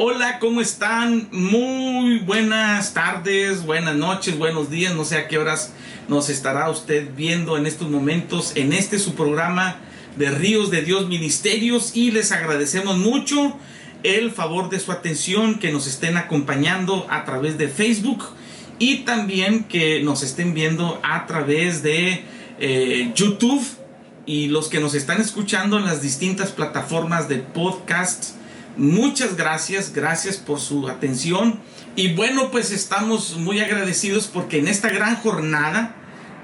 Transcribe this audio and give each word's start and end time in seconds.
Hola, 0.00 0.38
¿cómo 0.38 0.60
están? 0.60 1.26
Muy 1.32 2.20
buenas 2.20 2.94
tardes, 2.94 3.66
buenas 3.66 3.96
noches, 3.96 4.38
buenos 4.38 4.70
días. 4.70 4.94
No 4.94 5.04
sé 5.04 5.16
a 5.16 5.26
qué 5.26 5.38
horas 5.38 5.72
nos 6.06 6.28
estará 6.28 6.70
usted 6.70 7.08
viendo 7.16 7.58
en 7.58 7.66
estos 7.66 7.90
momentos 7.90 8.52
en 8.54 8.72
este 8.72 9.00
su 9.00 9.16
programa 9.16 9.74
de 10.16 10.30
Ríos 10.30 10.70
de 10.70 10.82
Dios 10.82 11.08
Ministerios 11.08 11.96
y 11.96 12.12
les 12.12 12.30
agradecemos 12.30 12.96
mucho 12.96 13.58
el 14.04 14.30
favor 14.30 14.70
de 14.70 14.78
su 14.78 14.92
atención 14.92 15.58
que 15.58 15.72
nos 15.72 15.88
estén 15.88 16.16
acompañando 16.16 17.04
a 17.10 17.24
través 17.24 17.58
de 17.58 17.66
Facebook 17.66 18.22
y 18.78 18.98
también 18.98 19.64
que 19.64 20.00
nos 20.04 20.22
estén 20.22 20.54
viendo 20.54 21.00
a 21.02 21.26
través 21.26 21.82
de 21.82 22.22
eh, 22.60 23.10
YouTube 23.16 23.66
y 24.26 24.46
los 24.46 24.68
que 24.68 24.78
nos 24.78 24.94
están 24.94 25.20
escuchando 25.20 25.76
en 25.76 25.86
las 25.86 26.02
distintas 26.02 26.52
plataformas 26.52 27.28
de 27.28 27.38
podcast. 27.38 28.37
Muchas 28.78 29.36
gracias, 29.36 29.92
gracias 29.92 30.36
por 30.36 30.60
su 30.60 30.88
atención. 30.88 31.58
Y 31.96 32.14
bueno, 32.14 32.52
pues 32.52 32.70
estamos 32.70 33.36
muy 33.36 33.58
agradecidos 33.58 34.28
porque 34.28 34.60
en 34.60 34.68
esta 34.68 34.88
gran 34.88 35.16
jornada 35.16 35.96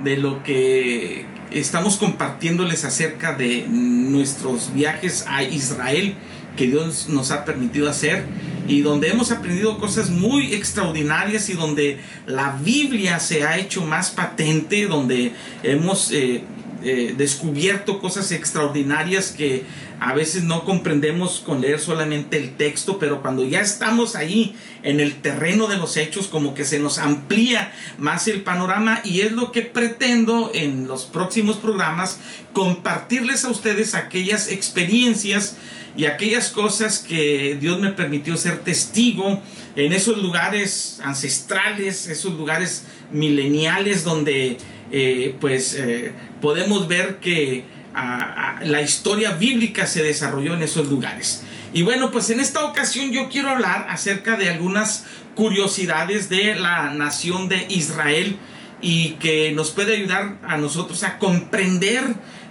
de 0.02 0.16
lo 0.16 0.42
que 0.42 1.26
estamos 1.52 1.96
compartiéndoles 1.96 2.84
acerca 2.84 3.34
de 3.34 3.66
nuestros 3.68 4.74
viajes 4.74 5.24
a 5.28 5.44
Israel 5.44 6.16
que 6.56 6.66
Dios 6.66 7.08
nos 7.08 7.30
ha 7.30 7.44
permitido 7.44 7.88
hacer 7.88 8.24
y 8.66 8.80
donde 8.80 9.10
hemos 9.10 9.30
aprendido 9.30 9.78
cosas 9.78 10.10
muy 10.10 10.54
extraordinarias 10.54 11.48
y 11.50 11.52
donde 11.52 12.00
la 12.26 12.58
Biblia 12.64 13.20
se 13.20 13.44
ha 13.44 13.58
hecho 13.58 13.84
más 13.84 14.10
patente, 14.10 14.86
donde 14.86 15.32
hemos 15.62 16.10
eh, 16.10 16.42
eh, 16.84 17.14
descubierto 17.16 17.98
cosas 17.98 18.30
extraordinarias 18.30 19.32
que 19.32 19.64
a 20.00 20.12
veces 20.12 20.42
no 20.42 20.64
comprendemos 20.64 21.40
con 21.40 21.62
leer 21.62 21.80
solamente 21.80 22.36
el 22.36 22.56
texto, 22.56 22.98
pero 22.98 23.22
cuando 23.22 23.42
ya 23.42 23.60
estamos 23.60 24.16
ahí 24.16 24.54
en 24.82 25.00
el 25.00 25.14
terreno 25.22 25.66
de 25.66 25.78
los 25.78 25.96
hechos, 25.96 26.26
como 26.26 26.52
que 26.52 26.66
se 26.66 26.78
nos 26.78 26.98
amplía 26.98 27.72
más 27.96 28.28
el 28.28 28.42
panorama 28.42 29.00
y 29.02 29.22
es 29.22 29.32
lo 29.32 29.50
que 29.50 29.62
pretendo 29.62 30.50
en 30.52 30.86
los 30.86 31.04
próximos 31.04 31.56
programas 31.56 32.18
compartirles 32.52 33.44
a 33.44 33.50
ustedes 33.50 33.94
aquellas 33.94 34.50
experiencias 34.50 35.56
y 35.96 36.06
aquellas 36.06 36.50
cosas 36.50 36.98
que 36.98 37.56
Dios 37.60 37.80
me 37.80 37.92
permitió 37.92 38.36
ser 38.36 38.58
testigo 38.58 39.40
en 39.76 39.92
esos 39.92 40.18
lugares 40.18 41.00
ancestrales, 41.02 42.08
esos 42.08 42.34
lugares 42.34 42.84
mileniales 43.10 44.04
donde 44.04 44.58
eh, 44.90 45.34
pues 45.40 45.74
eh, 45.74 46.12
podemos 46.44 46.88
ver 46.88 47.20
que 47.20 47.64
la 48.64 48.82
historia 48.82 49.30
bíblica 49.30 49.86
se 49.86 50.02
desarrolló 50.02 50.52
en 50.52 50.62
esos 50.62 50.88
lugares. 50.90 51.42
Y 51.72 51.80
bueno, 51.80 52.10
pues 52.10 52.28
en 52.28 52.38
esta 52.38 52.66
ocasión 52.66 53.12
yo 53.12 53.30
quiero 53.30 53.48
hablar 53.48 53.86
acerca 53.88 54.36
de 54.36 54.50
algunas 54.50 55.06
curiosidades 55.34 56.28
de 56.28 56.54
la 56.54 56.92
nación 56.92 57.48
de 57.48 57.64
Israel 57.70 58.36
y 58.82 59.12
que 59.12 59.52
nos 59.52 59.70
puede 59.70 59.96
ayudar 59.96 60.36
a 60.46 60.58
nosotros 60.58 61.02
a 61.02 61.16
comprender 61.16 62.04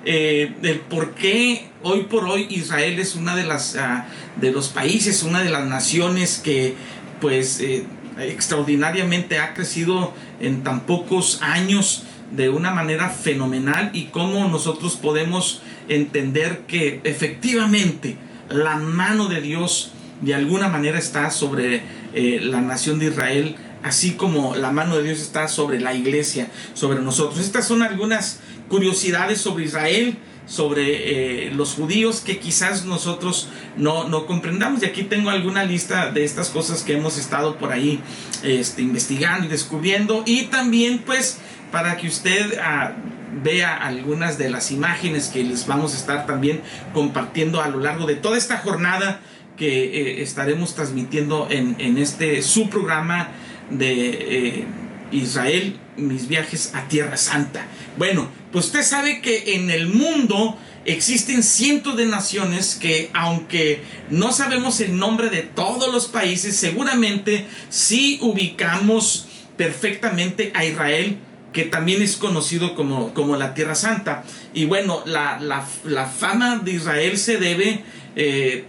eh, 0.05 0.55
el 0.63 0.79
por 0.79 1.13
qué 1.13 1.69
hoy 1.83 2.01
por 2.09 2.25
hoy 2.25 2.47
Israel 2.49 2.97
es 2.97 3.13
una 3.13 3.35
de 3.35 3.43
las 3.43 3.75
ah, 3.75 4.07
de 4.37 4.51
los 4.51 4.69
países, 4.69 5.21
una 5.21 5.43
de 5.43 5.51
las 5.51 5.67
naciones 5.67 6.41
que 6.43 6.73
pues 7.21 7.59
eh, 7.59 7.85
extraordinariamente 8.17 9.37
ha 9.37 9.53
crecido 9.53 10.15
en 10.39 10.63
tan 10.63 10.81
pocos 10.87 11.43
años 11.43 12.05
de 12.35 12.49
una 12.49 12.71
manera 12.71 13.09
fenomenal 13.09 13.91
y 13.94 14.05
cómo 14.05 14.47
nosotros 14.47 14.95
podemos 14.95 15.61
entender 15.88 16.61
que 16.67 17.01
efectivamente 17.03 18.17
la 18.49 18.75
mano 18.75 19.27
de 19.27 19.41
Dios 19.41 19.91
de 20.21 20.33
alguna 20.33 20.69
manera 20.69 20.97
está 20.97 21.29
sobre 21.31 21.83
eh, 22.13 22.39
la 22.41 22.61
nación 22.61 22.99
de 22.99 23.07
Israel, 23.07 23.55
así 23.83 24.11
como 24.13 24.55
la 24.55 24.71
mano 24.71 24.97
de 24.97 25.03
Dios 25.03 25.19
está 25.19 25.47
sobre 25.47 25.79
la 25.79 25.94
iglesia, 25.94 26.49
sobre 26.73 27.01
nosotros. 27.01 27.39
Estas 27.39 27.67
son 27.67 27.83
algunas 27.83 28.39
curiosidades 28.69 29.39
sobre 29.39 29.65
Israel, 29.65 30.17
sobre 30.45 31.47
eh, 31.47 31.51
los 31.51 31.73
judíos 31.73 32.21
que 32.21 32.39
quizás 32.39 32.85
nosotros 32.85 33.50
no, 33.77 34.07
no, 34.07 34.25
comprendamos. 34.25 34.81
Y 34.81 34.85
aquí 34.85 35.03
tengo 35.03 35.29
alguna 35.29 35.63
lista 35.63 36.11
de 36.11 36.23
estas 36.23 36.50
cosas 36.50 36.83
que 36.83 36.94
hemos 36.94 37.17
estado 37.17 37.57
por 37.57 37.71
ahí 37.71 38.00
este, 38.44 38.81
investigando 38.81 39.45
y 39.45 39.50
descubriendo. 39.50 40.23
Y 40.25 40.44
también 40.44 41.00
pues 41.05 41.39
para 41.73 41.97
que 41.97 42.06
usted 42.06 42.59
ah, 42.61 42.94
vea 43.41 43.75
algunas 43.75 44.38
de 44.38 44.47
las 44.47 44.69
imágenes 44.69 45.29
que 45.29 45.44
les 45.44 45.66
vamos 45.66 45.95
a 45.95 45.97
estar 45.97 46.28
también 46.28 46.61
compartiendo 46.94 47.63
a 47.63 47.67
lo 47.67 47.79
largo 47.79 48.06
de 48.06 48.13
toda 48.13 48.38
esta 48.38 48.59
jornada 48.59 49.22
que 49.57 49.85
eh, 49.85 50.22
estaremos 50.22 50.75
transmitiendo 50.75 51.47
en, 51.50 51.97
este 51.97 52.44
su 52.44 52.69
programa 52.69 53.29
de 53.72 53.89
eh, 53.89 54.66
Israel, 55.12 55.79
mis 55.97 56.28
viajes 56.28 56.75
a 56.75 56.88
Tierra 56.88 57.17
Santa. 57.17 57.66
Bueno, 57.97 58.29
pues 58.51 58.66
usted 58.66 58.83
sabe 58.83 59.19
que 59.22 59.56
en 59.56 59.72
el 59.72 59.88
mundo 59.88 60.56
existen 60.85 61.41
cientos 61.41 61.97
de 61.97 62.06
naciones 62.06 62.78
que 62.79 63.09
aunque 63.16 63.81
no 64.12 64.31
sabemos 64.31 64.79
el 64.79 64.95
nombre 64.95 65.31
de 65.31 65.41
todos 65.41 65.91
los 65.91 66.06
países, 66.06 66.56
seguramente 66.56 67.47
sí 67.69 68.19
ubicamos 68.22 69.28
perfectamente 69.57 70.51
a 70.53 70.66
Israel 70.66 71.17
que 71.53 71.63
también 71.63 72.01
es 72.01 72.17
conocido 72.17 72.75
como, 72.75 73.13
como 73.13 73.37
la 73.37 73.53
Tierra 73.53 73.75
Santa. 73.75 74.23
Y 74.53 74.65
bueno, 74.65 75.03
la, 75.05 75.39
la, 75.39 76.05
fama 76.05 76.57
de 76.57 76.71
Israel 76.73 77.17
se 77.17 77.37
debe, 77.37 77.83
eh, 78.15 78.65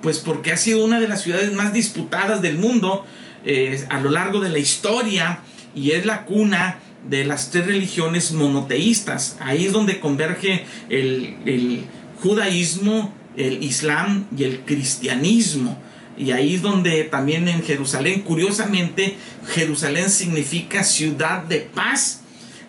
pues 0.00 0.20
porque 0.20 0.52
ha 0.52 0.56
sido 0.56 0.84
una 0.84 1.00
de 1.00 1.08
las 1.08 1.22
ciudades 1.22 1.52
más 1.52 1.72
disputadas 1.72 2.40
del 2.40 2.56
mundo 2.56 3.04
eh, 3.44 3.84
a 3.90 4.00
lo 4.00 4.10
largo 4.10 4.40
de 4.40 4.48
la 4.48 4.58
historia 4.58 5.40
y 5.74 5.90
es 5.90 6.06
la 6.06 6.24
cuna 6.24 6.78
de 7.08 7.24
las 7.24 7.50
tres 7.50 7.66
religiones 7.66 8.32
monoteístas. 8.32 9.36
Ahí 9.40 9.66
es 9.66 9.72
donde 9.72 10.00
converge 10.00 10.64
el, 10.88 11.36
el 11.44 11.84
judaísmo, 12.22 13.12
el 13.36 13.62
islam 13.62 14.26
y 14.36 14.44
el 14.44 14.60
cristianismo. 14.60 15.78
Y 16.16 16.30
ahí 16.30 16.54
es 16.54 16.62
donde 16.62 17.04
también 17.04 17.48
en 17.48 17.62
Jerusalén, 17.62 18.22
curiosamente, 18.22 19.16
Jerusalén 19.48 20.10
significa 20.10 20.84
ciudad 20.84 21.42
de 21.42 21.58
paz 21.58 22.20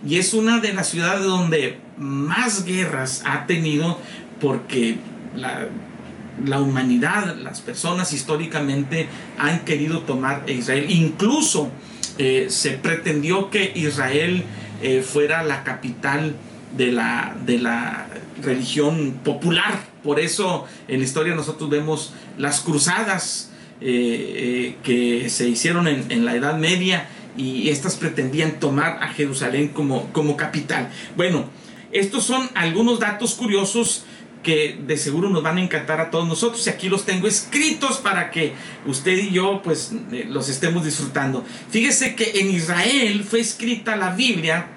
y 0.08 0.18
es 0.18 0.34
una 0.34 0.60
de 0.60 0.74
las 0.74 0.90
ciudades 0.90 1.24
donde 1.24 1.78
más 1.98 2.66
guerras 2.66 3.24
ha 3.26 3.46
tenido 3.48 4.00
porque 4.40 4.98
la, 5.36 6.60
humanidad, 6.60 7.36
las 7.38 7.62
personas 7.62 8.14
históricamente 8.14 9.08
han 9.38 9.62
querido 9.62 10.02
tomar 10.02 10.44
a 10.48 10.52
Israel. 10.52 10.86
Incluso 10.90 11.72
eh, 12.18 12.48
se 12.50 12.72
pretendió 12.72 13.50
que 13.50 13.72
Israel 13.76 14.44
eh, 14.84 15.02
fuera 15.02 15.44
la 15.44 15.64
capital 15.64 16.36
de 16.78 16.92
la, 16.92 17.36
de 17.46 17.60
la 17.60 18.08
religión 18.44 19.20
popular. 19.24 19.95
Por 20.06 20.20
eso 20.20 20.66
en 20.88 21.00
la 21.00 21.06
historia 21.06 21.34
nosotros 21.34 21.68
vemos 21.68 22.14
las 22.38 22.62
cruzadas 22.62 23.50
eh, 23.82 23.88
eh, 23.88 24.76
que 24.84 25.30
se 25.32 25.50
hicieron 25.50 25.88
en, 25.88 26.26
la 26.26 26.36
Edad 26.36 26.58
Media 26.58 27.10
y 27.36 27.70
estas 27.70 27.96
pretendían 27.96 28.60
tomar 28.60 29.00
a 29.02 29.08
Jerusalén 29.08 29.70
como, 29.70 30.14
como 30.14 30.38
capital. 30.38 30.92
Bueno, 31.18 31.46
estos 31.92 32.24
son 32.24 32.48
algunos 32.54 33.00
datos 33.00 33.34
curiosos 33.34 34.06
que 34.44 34.80
de 34.86 34.96
seguro 34.96 35.32
nos 35.32 35.42
van 35.42 35.58
a 35.58 35.64
encantar 35.64 36.00
a 36.00 36.12
todos 36.12 36.28
nosotros 36.28 36.66
y 36.68 36.70
aquí 36.70 36.88
los 36.88 37.04
tengo 37.04 37.28
escritos 37.28 37.98
para 37.98 38.30
que 38.30 38.54
usted 38.86 39.18
y 39.18 39.32
yo 39.32 39.62
pues 39.64 39.92
eh, 40.12 40.28
los 40.30 40.50
estemos 40.50 40.86
disfrutando. 40.86 41.44
Fíjese 41.72 42.16
que 42.16 42.40
en 42.42 42.52
Israel 42.52 43.26
fue 43.28 43.40
escrita 43.40 43.96
la 43.96 44.12
Biblia 44.12 44.68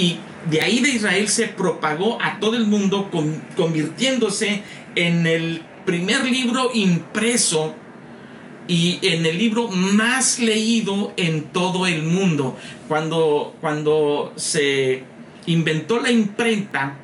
y 0.00 0.18
de 0.50 0.62
ahí 0.62 0.80
de 0.80 0.88
Israel 0.88 1.28
se 1.28 1.46
propagó 1.46 2.20
a 2.22 2.40
todo 2.40 2.56
el 2.56 2.66
mundo 2.66 3.10
convirtiéndose 3.54 4.62
en 4.94 5.26
el 5.26 5.60
primer 5.84 6.24
libro 6.24 6.70
impreso 6.72 7.74
y 8.66 8.98
en 9.02 9.26
el 9.26 9.36
libro 9.36 9.68
más 9.68 10.38
leído 10.38 11.12
en 11.18 11.44
todo 11.44 11.86
el 11.86 12.02
mundo. 12.02 12.56
Cuando, 12.88 13.54
cuando 13.60 14.32
se 14.36 15.02
inventó 15.44 16.00
la 16.00 16.10
imprenta, 16.10 16.96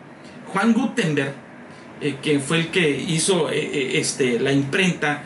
Juan 0.47 0.73
Gutenberg, 0.73 1.35
eh, 2.01 2.17
que 2.23 2.41
fue 2.41 2.59
el 2.59 2.69
que 2.69 2.89
hizo 2.91 3.51
eh, 3.51 3.59
eh, 3.59 3.91
este, 3.99 4.41
la 4.41 4.53
imprenta, 4.53 5.25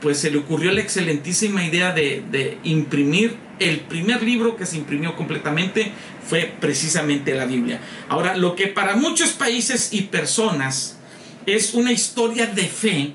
pues 0.00 0.18
se 0.18 0.30
le 0.30 0.38
ocurrió 0.38 0.72
la 0.72 0.80
excelentísima 0.80 1.64
idea 1.64 1.92
de, 1.92 2.22
de 2.30 2.58
imprimir 2.64 3.47
el 3.58 3.80
primer 3.80 4.22
libro 4.22 4.56
que 4.56 4.66
se 4.66 4.76
imprimió 4.76 5.16
completamente 5.16 5.92
fue 6.28 6.52
precisamente 6.60 7.34
la 7.34 7.46
Biblia. 7.46 7.80
Ahora, 8.08 8.36
lo 8.36 8.54
que 8.54 8.66
para 8.66 8.96
muchos 8.96 9.30
países 9.30 9.92
y 9.92 10.02
personas 10.02 10.98
es 11.46 11.74
una 11.74 11.92
historia 11.92 12.46
de 12.46 12.66
fe, 12.66 13.14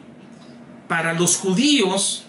para 0.87 1.13
los 1.13 1.37
judíos 1.37 2.25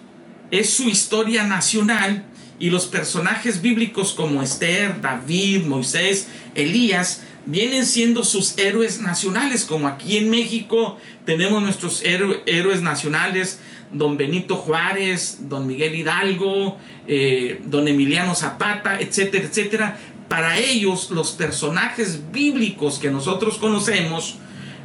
es 0.50 0.70
su 0.70 0.88
historia 0.88 1.44
nacional 1.44 2.25
Y 2.58 2.70
los 2.70 2.87
personajes 2.87 3.61
bíblicos 3.61 4.12
como 4.12 4.40
Esther, 4.40 5.00
David, 5.00 5.64
Moisés, 5.64 6.28
Elías, 6.55 7.22
vienen 7.46 7.84
siendo 7.84 8.25
sus 8.25 8.56
héroes 8.58 9.00
nacionales, 9.00 9.64
como 9.64 9.88
aquí 9.88 10.16
en 10.16 10.31
México 10.31 10.96
tenemos 11.26 11.62
nuestros 11.62 12.02
héroes 12.05 12.81
nacionales, 12.81 13.58
don 13.92 14.16
Benito 14.16 14.56
Juárez, 14.56 15.48
don 15.48 15.66
Miguel 15.66 15.94
Hidalgo, 15.94 16.78
eh, 17.06 17.60
don 17.64 17.86
Emiliano 17.86 18.34
Zapata, 18.34 19.00
etcétera, 19.00 19.44
etcétera. 19.44 19.96
Para 20.28 20.58
ellos, 20.58 21.10
los 21.10 21.32
personajes 21.32 22.32
bíblicos 22.32 22.98
que 22.98 23.10
nosotros 23.10 23.58
conocemos, 23.58 24.36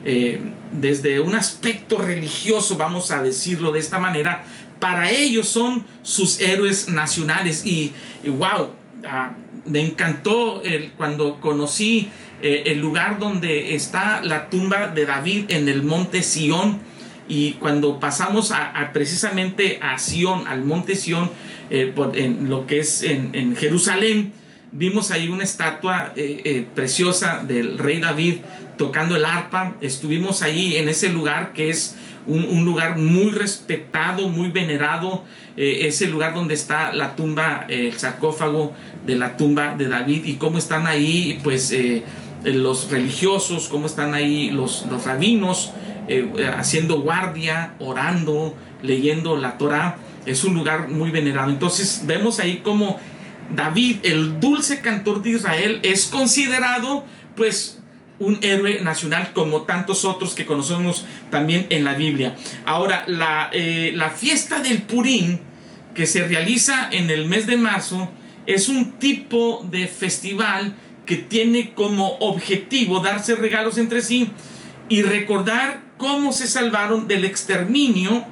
eh, 0.06 0.40
desde 0.72 1.20
un 1.20 1.36
aspecto 1.36 1.98
religioso, 1.98 2.78
vamos 2.78 3.12
a 3.12 3.24
decirlo 3.24 3.72
de 3.72 3.80
esta 3.80 4.00
manera, 4.00 4.44
para 4.80 5.10
ellos 5.12 5.48
son 5.48 5.86
sus 6.04 6.40
héroes 6.40 6.90
nacionales. 6.90 7.66
Y, 7.66 7.94
wow, 8.26 8.70
ah, 9.06 9.34
me 9.66 9.82
encantó 9.82 10.62
cuando 10.98 11.40
conocí 11.42 12.10
eh, 12.42 12.64
el 12.68 12.80
lugar 12.80 13.20
donde 13.20 13.76
está 13.76 14.22
la 14.24 14.50
tumba 14.50 14.88
de 14.88 15.06
David 15.06 15.46
en 15.50 15.68
el 15.68 15.84
monte 15.84 16.24
Sión. 16.24 16.80
Y 17.30 17.54
cuando 17.54 18.00
pasamos 18.00 18.52
a, 18.52 18.92
precisamente 18.92 19.80
a 19.82 19.98
Sión, 19.98 20.48
al 20.48 20.66
monte 20.66 20.96
Sión, 20.96 21.30
eh, 21.70 21.94
en 22.16 22.50
lo 22.50 22.66
que 22.66 22.80
es 22.80 23.04
en, 23.04 23.56
Jerusalén, 23.56 24.34
vimos 24.72 25.12
ahí 25.12 25.30
una 25.30 25.44
estatua 25.44 26.12
eh, 26.16 26.66
preciosa 26.76 27.44
del 27.48 27.78
rey 27.78 28.00
David 28.00 28.38
tocando 28.78 29.16
el 29.16 29.26
arpa. 29.26 29.76
Estuvimos 29.80 30.42
ahí 30.42 30.78
en 30.78 30.90
ese 30.90 31.10
lugar 31.10 31.54
que 31.54 31.70
es 31.70 31.96
un, 32.26 32.66
lugar 32.66 32.98
muy 32.98 33.32
respetado, 33.32 34.28
muy 34.30 34.50
venerado. 34.50 35.24
ese 35.56 36.08
lugar 36.08 36.34
donde 36.34 36.54
está 36.54 36.94
la 36.94 37.16
tumba, 37.16 37.66
el 37.70 37.94
sarcófago 37.94 38.74
de 39.06 39.16
la 39.16 39.38
tumba 39.38 39.76
de 39.76 39.88
David 39.88 40.26
y 40.26 40.36
cómo 40.36 40.58
están 40.58 40.88
ahí, 40.88 41.40
pues 41.44 41.72
eh, 41.72 42.04
los 42.44 42.90
religiosos, 42.90 43.68
cómo 43.68 43.86
están 43.86 44.14
ahí 44.14 44.50
los, 44.50 44.86
los 44.90 45.06
rabinos 45.06 45.74
eh, 46.10 46.52
haciendo 46.58 47.02
guardia, 47.02 47.76
orando, 47.80 48.56
leyendo 48.82 49.38
la 49.38 49.58
Torah. 49.58 49.98
Es 50.26 50.44
un 50.44 50.56
lugar 50.56 50.90
muy 50.90 51.12
venerado. 51.12 51.52
Entonces 51.52 52.04
vemos 52.06 52.40
ahí 52.40 52.58
como 52.58 53.00
David, 53.56 53.98
el 54.04 54.40
dulce 54.40 54.82
cantor 54.82 55.22
de 55.22 55.32
Israel, 55.32 55.80
es 55.84 56.06
considerado 56.08 57.06
pues 57.36 57.80
un 58.18 58.40
héroe 58.42 58.82
nacional 58.82 59.32
como 59.34 59.62
tantos 59.62 60.04
otros 60.04 60.34
que 60.34 60.46
conocemos 60.46 61.06
también 61.30 61.68
en 61.70 61.84
la 61.84 61.94
Biblia. 61.94 62.36
Ahora, 62.66 63.04
la, 63.08 63.50
eh, 63.54 63.94
la 63.96 64.10
fiesta 64.10 64.62
del 64.62 64.82
Purim 64.82 65.38
que 65.94 66.06
se 66.06 66.28
realiza 66.28 66.90
en 66.92 67.10
el 67.10 67.28
mes 67.28 67.48
de 67.48 67.58
marzo 67.58 68.10
es 68.46 68.68
un 68.68 68.94
tipo 68.94 69.66
de 69.70 69.88
festival 69.88 70.76
que 71.06 71.18
tiene 71.18 71.74
como 71.74 72.18
objetivo 72.20 73.00
darse 73.00 73.36
regalos 73.36 73.78
entre 73.78 74.02
sí 74.02 74.30
y 74.90 75.02
recordar 75.02 75.89
cómo 76.00 76.32
se 76.32 76.48
salvaron 76.48 77.08
del 77.08 77.26
exterminio 77.26 78.26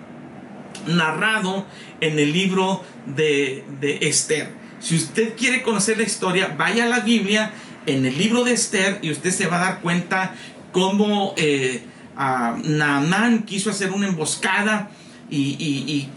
narrado 0.88 1.66
en 2.00 2.18
el 2.18 2.32
libro 2.32 2.84
de, 3.06 3.64
Esther. 4.02 4.50
Si 4.80 4.96
usted 4.96 5.36
quiere 5.36 5.62
conocer 5.62 5.98
la 5.98 6.04
historia, 6.04 6.56
vaya 6.58 6.86
a 6.86 6.88
la 6.88 7.02
Biblia 7.02 7.52
en 7.86 8.06
el 8.06 8.18
libro 8.18 8.44
de 8.44 8.54
Esther 8.54 9.00
y 9.02 9.12
usted 9.12 9.32
se 9.32 9.48
va 9.48 9.58
a 9.58 9.66
dar 9.66 9.82
cuenta 9.82 10.34
cómo 10.72 11.34
eh, 11.36 11.84
Naamán 12.16 13.44
quiso 13.44 13.70
hacer 13.70 13.92
una 13.92 14.08
emboscada 14.08 14.90
y, 15.30 16.10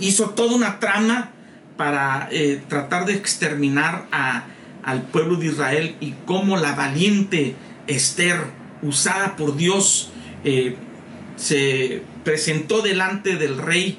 hizo 0.00 0.30
toda 0.30 0.54
una 0.54 0.80
trama 0.80 1.30
para 1.78 2.28
eh, 2.30 2.62
tratar 2.68 3.06
de 3.06 3.14
exterminar 3.14 4.06
al 4.82 5.02
pueblo 5.04 5.36
de 5.36 5.46
Israel 5.46 5.96
y 6.00 6.14
cómo 6.26 6.58
la 6.58 6.74
valiente 6.74 7.54
Esther, 7.86 8.38
usada 8.82 9.36
por 9.36 9.56
Dios, 9.56 10.10
eh, 10.44 10.76
se 11.40 12.02
presentó 12.22 12.82
delante 12.82 13.36
del 13.36 13.56
rey 13.56 13.98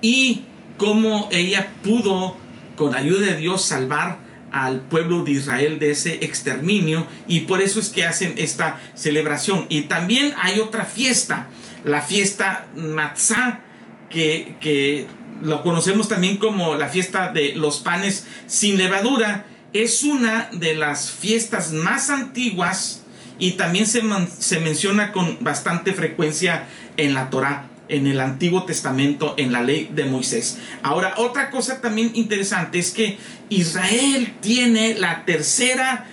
y 0.00 0.42
cómo 0.78 1.28
ella 1.32 1.72
pudo, 1.82 2.36
con 2.76 2.94
ayuda 2.94 3.26
de 3.26 3.36
Dios, 3.36 3.64
salvar 3.64 4.18
al 4.52 4.80
pueblo 4.82 5.24
de 5.24 5.32
Israel 5.32 5.78
de 5.78 5.90
ese 5.90 6.24
exterminio 6.24 7.06
y 7.26 7.40
por 7.40 7.60
eso 7.60 7.80
es 7.80 7.88
que 7.88 8.04
hacen 8.04 8.34
esta 8.36 8.80
celebración. 8.94 9.66
Y 9.68 9.82
también 9.82 10.32
hay 10.40 10.60
otra 10.60 10.84
fiesta, 10.84 11.48
la 11.84 12.02
fiesta 12.02 12.68
Matzah, 12.76 13.60
que, 14.08 14.54
que 14.60 15.06
lo 15.42 15.62
conocemos 15.64 16.08
también 16.08 16.36
como 16.36 16.76
la 16.76 16.88
fiesta 16.88 17.32
de 17.32 17.56
los 17.56 17.80
panes 17.80 18.26
sin 18.46 18.78
levadura, 18.78 19.46
es 19.72 20.04
una 20.04 20.48
de 20.52 20.74
las 20.74 21.10
fiestas 21.10 21.72
más 21.72 22.10
antiguas 22.10 23.02
y 23.38 23.52
también 23.52 23.86
se, 23.86 24.02
se, 24.38 24.60
menciona 24.60 25.12
con 25.12 25.38
bastante 25.40 25.92
frecuencia 25.92 26.64
en 26.96 27.14
la 27.14 27.30
Torá, 27.30 27.68
en 27.88 28.06
el 28.06 28.20
Antiguo 28.20 28.64
Testamento, 28.64 29.34
en 29.36 29.52
la 29.52 29.62
ley 29.62 29.90
de 29.94 30.04
Moisés. 30.04 30.58
Ahora, 30.82 31.14
otra 31.18 31.50
cosa 31.50 31.80
también 31.80 32.10
interesante 32.14 32.78
es 32.78 32.90
que 32.90 33.18
Israel 33.48 34.34
tiene 34.40 34.94
la 34.94 35.24
tercera 35.24 36.06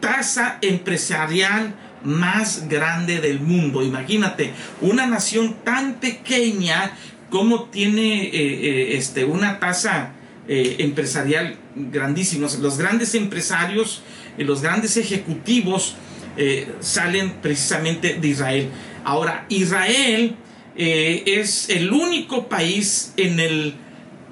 tasa 0.00 0.58
empresarial 0.60 1.74
más 2.04 2.68
grande 2.68 3.20
del 3.20 3.40
mundo. 3.40 3.82
Imagínate, 3.82 4.52
una 4.80 5.06
nación 5.06 5.56
tan 5.64 5.94
pequeña 5.94 6.92
como 7.30 7.64
tiene 7.64 8.24
eh, 8.24 8.30
eh, 8.32 8.96
este, 8.96 9.24
una 9.24 9.58
tasa 9.58 10.12
eh, 10.48 10.76
empresarial 10.78 11.56
grandísimos. 11.74 12.58
Los 12.60 12.78
grandes 12.78 13.14
empresarios, 13.14 14.02
los 14.38 14.62
grandes 14.62 14.96
ejecutivos 14.96 15.96
eh, 16.36 16.74
salen 16.80 17.34
precisamente 17.42 18.14
de 18.14 18.28
Israel. 18.28 18.70
Ahora, 19.04 19.46
Israel 19.48 20.36
eh, 20.76 21.22
es 21.26 21.70
el 21.70 21.92
único 21.92 22.48
país 22.48 23.12
en 23.16 23.40
el 23.40 23.74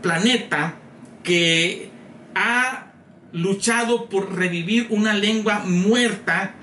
planeta 0.02 0.76
que 1.22 1.90
ha 2.34 2.92
luchado 3.32 4.08
por 4.08 4.36
revivir 4.36 4.86
una 4.90 5.14
lengua 5.14 5.60
muerta 5.60 6.54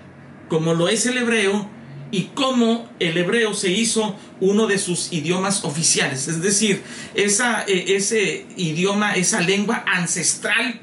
como 0.47 0.73
lo 0.73 0.89
es 0.89 1.05
el 1.05 1.17
hebreo 1.17 1.69
y 2.11 2.23
cómo 2.35 2.89
el 2.99 3.17
hebreo 3.17 3.53
se 3.53 3.71
hizo 3.71 4.17
uno 4.41 4.67
de 4.67 4.77
sus 4.77 5.13
idiomas 5.13 5.63
oficiales. 5.63 6.27
Es 6.27 6.41
decir, 6.41 6.83
eh, 7.15 7.85
ese 7.87 8.45
idioma, 8.57 9.15
esa 9.15 9.39
lengua 9.41 9.83
ancestral, 9.87 10.81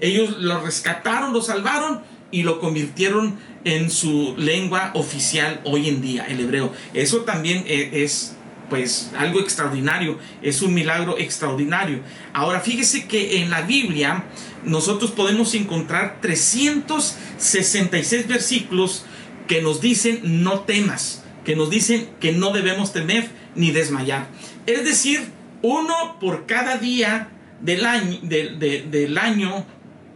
ellos 0.00 0.38
lo 0.38 0.60
rescataron, 0.62 1.32
lo 1.32 1.42
salvaron 1.42 2.00
y 2.30 2.42
lo 2.42 2.60
convirtieron 2.60 3.38
en 3.64 3.90
su 3.90 4.34
lengua 4.36 4.90
oficial 4.94 5.60
hoy 5.64 5.88
en 5.88 6.00
día, 6.00 6.26
el 6.26 6.38
hebreo. 6.40 6.72
Eso 6.94 7.22
también 7.22 7.64
eh, 7.66 7.90
es 7.92 8.36
pues 8.68 9.10
algo 9.18 9.40
extraordinario, 9.40 10.18
es 10.42 10.62
un 10.62 10.72
milagro 10.72 11.18
extraordinario. 11.18 11.98
Ahora 12.32 12.60
fíjese 12.60 13.06
que 13.06 13.42
en 13.42 13.50
la 13.50 13.62
Biblia 13.62 14.24
nosotros 14.64 15.10
podemos 15.10 15.54
encontrar 15.54 16.20
366 16.22 18.28
versículos 18.28 19.04
que 19.48 19.60
nos 19.60 19.80
dicen 19.80 20.20
no 20.42 20.60
temas, 20.60 21.24
que 21.44 21.56
nos 21.56 21.68
dicen 21.68 22.08
que 22.20 22.32
no 22.32 22.52
debemos 22.52 22.92
temer 22.92 23.28
ni 23.56 23.72
desmayar. 23.72 24.28
Es 24.66 24.84
decir, 24.84 25.20
uno 25.62 26.18
por 26.20 26.46
cada 26.46 26.78
día 26.78 27.28
del 27.60 27.84
año, 27.84 28.18
del 28.22 29.18
año 29.18 29.66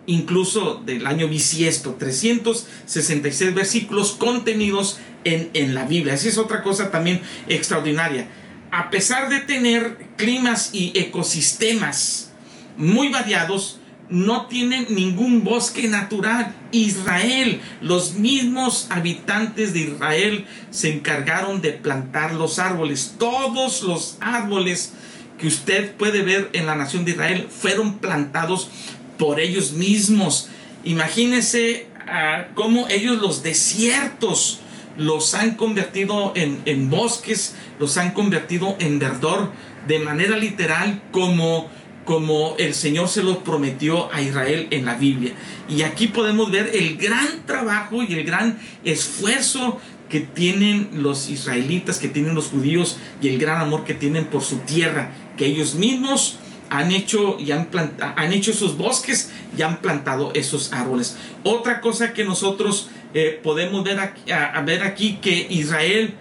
incluso 0.06 0.82
del 0.84 1.06
año 1.06 1.28
bisiesto, 1.28 1.94
366 1.94 3.54
versículos 3.54 4.12
contenidos 4.12 4.99
en, 5.25 5.50
en, 5.54 5.75
la 5.75 5.84
Biblia. 5.84 6.14
Esa 6.14 6.28
es 6.28 6.38
otra 6.38 6.62
cosa 6.62 6.90
también 6.90 7.20
extraordinaria. 7.49 8.28
A 8.70 8.90
pesar 8.90 9.28
de 9.28 9.40
tener 9.40 10.08
climas 10.16 10.70
y 10.73 10.92
ecosistemas 10.94 12.32
muy 12.76 13.08
variados, 13.08 13.78
no 14.08 14.46
tienen 14.46 14.87
ningún 14.90 15.44
bosque 15.44 15.88
natural. 15.88 16.54
Israel, 16.73 17.61
los 17.80 18.14
mismos 18.14 18.87
habitantes 18.90 19.73
de 19.73 19.80
Israel 19.80 20.46
se 20.70 20.92
encargaron 20.92 21.61
de 21.62 21.73
plantar 21.73 22.34
los 22.34 22.58
árboles. 22.58 23.14
Todos 23.18 23.82
los 23.82 24.18
árboles 24.20 24.92
que 25.38 25.46
usted 25.46 25.94
puede 25.96 26.23
ver 26.23 26.50
en 26.52 26.66
la 26.66 26.76
nación 26.76 27.04
de 27.04 27.12
Israel 27.12 27.49
fueron 27.50 27.99
plantados 27.99 28.70
por 29.18 29.40
ellos 29.40 29.73
mismos. 29.73 30.49
Imagínese 30.85 31.87
ah, 32.06 32.49
cómo 32.54 32.87
ellos 32.88 33.21
los 33.21 33.42
desiertos 33.42 34.61
los 34.97 35.35
han 35.35 35.56
convertido 35.56 36.33
en, 36.37 36.62
en 36.66 36.88
bosques, 36.90 37.54
los 37.78 37.97
han 37.97 38.12
convertido 38.12 38.76
en 38.78 38.99
verdor 38.99 39.50
de 39.88 39.99
manera 39.99 40.37
literal 40.37 41.02
como 41.11 41.68
como 42.04 42.54
el 42.59 42.75
Señor 42.75 43.09
se 43.09 43.23
lo 43.23 43.42
prometió 43.42 44.12
a 44.12 44.21
Israel 44.21 44.68
en 44.71 44.85
la 44.85 44.94
Biblia. 44.94 45.33
Y 45.68 45.83
aquí 45.83 46.09
podemos 46.09 46.50
ver 46.50 46.71
el 46.75 46.97
gran 46.97 47.47
trabajo 47.47 48.02
y 48.02 48.12
el 48.12 48.25
gran 48.25 48.59
esfuerzo 48.85 49.80
que 50.09 50.21
tienen 50.21 50.90
los 50.92 51.30
israelitas, 51.30 51.99
que 51.99 52.09
tienen 52.09 52.35
los 52.35 52.49
judíos 52.49 52.99
y 53.23 53.28
el 53.28 53.38
gran 53.38 53.61
amor 53.61 53.85
que 53.85 53.94
tienen 53.94 54.26
por 54.26 54.42
su 54.42 54.59
tierra, 54.59 55.12
que 55.37 55.47
ellos 55.47 55.75
mismos 55.75 56.38
han 56.75 56.90
hecho, 56.90 57.37
y 57.38 57.52
han, 57.52 57.69
han 58.16 58.33
hecho 58.33 58.50
esos 58.50 58.76
bosques 58.76 59.31
y 59.57 59.62
han 59.62 59.76
plantado 59.78 60.33
esos 60.35 60.73
árboles. 60.73 61.16
Otra 61.45 61.81
cosa 61.81 62.12
que 62.12 62.25
nosotros 62.25 62.88
eh, 63.14 63.38
podemos 63.43 63.85
ver 63.85 64.00
aquí, 64.00 64.33
a, 64.33 64.61
ver 64.62 64.83
aquí 64.83 65.19
que 65.23 65.47
Israel 65.50 66.14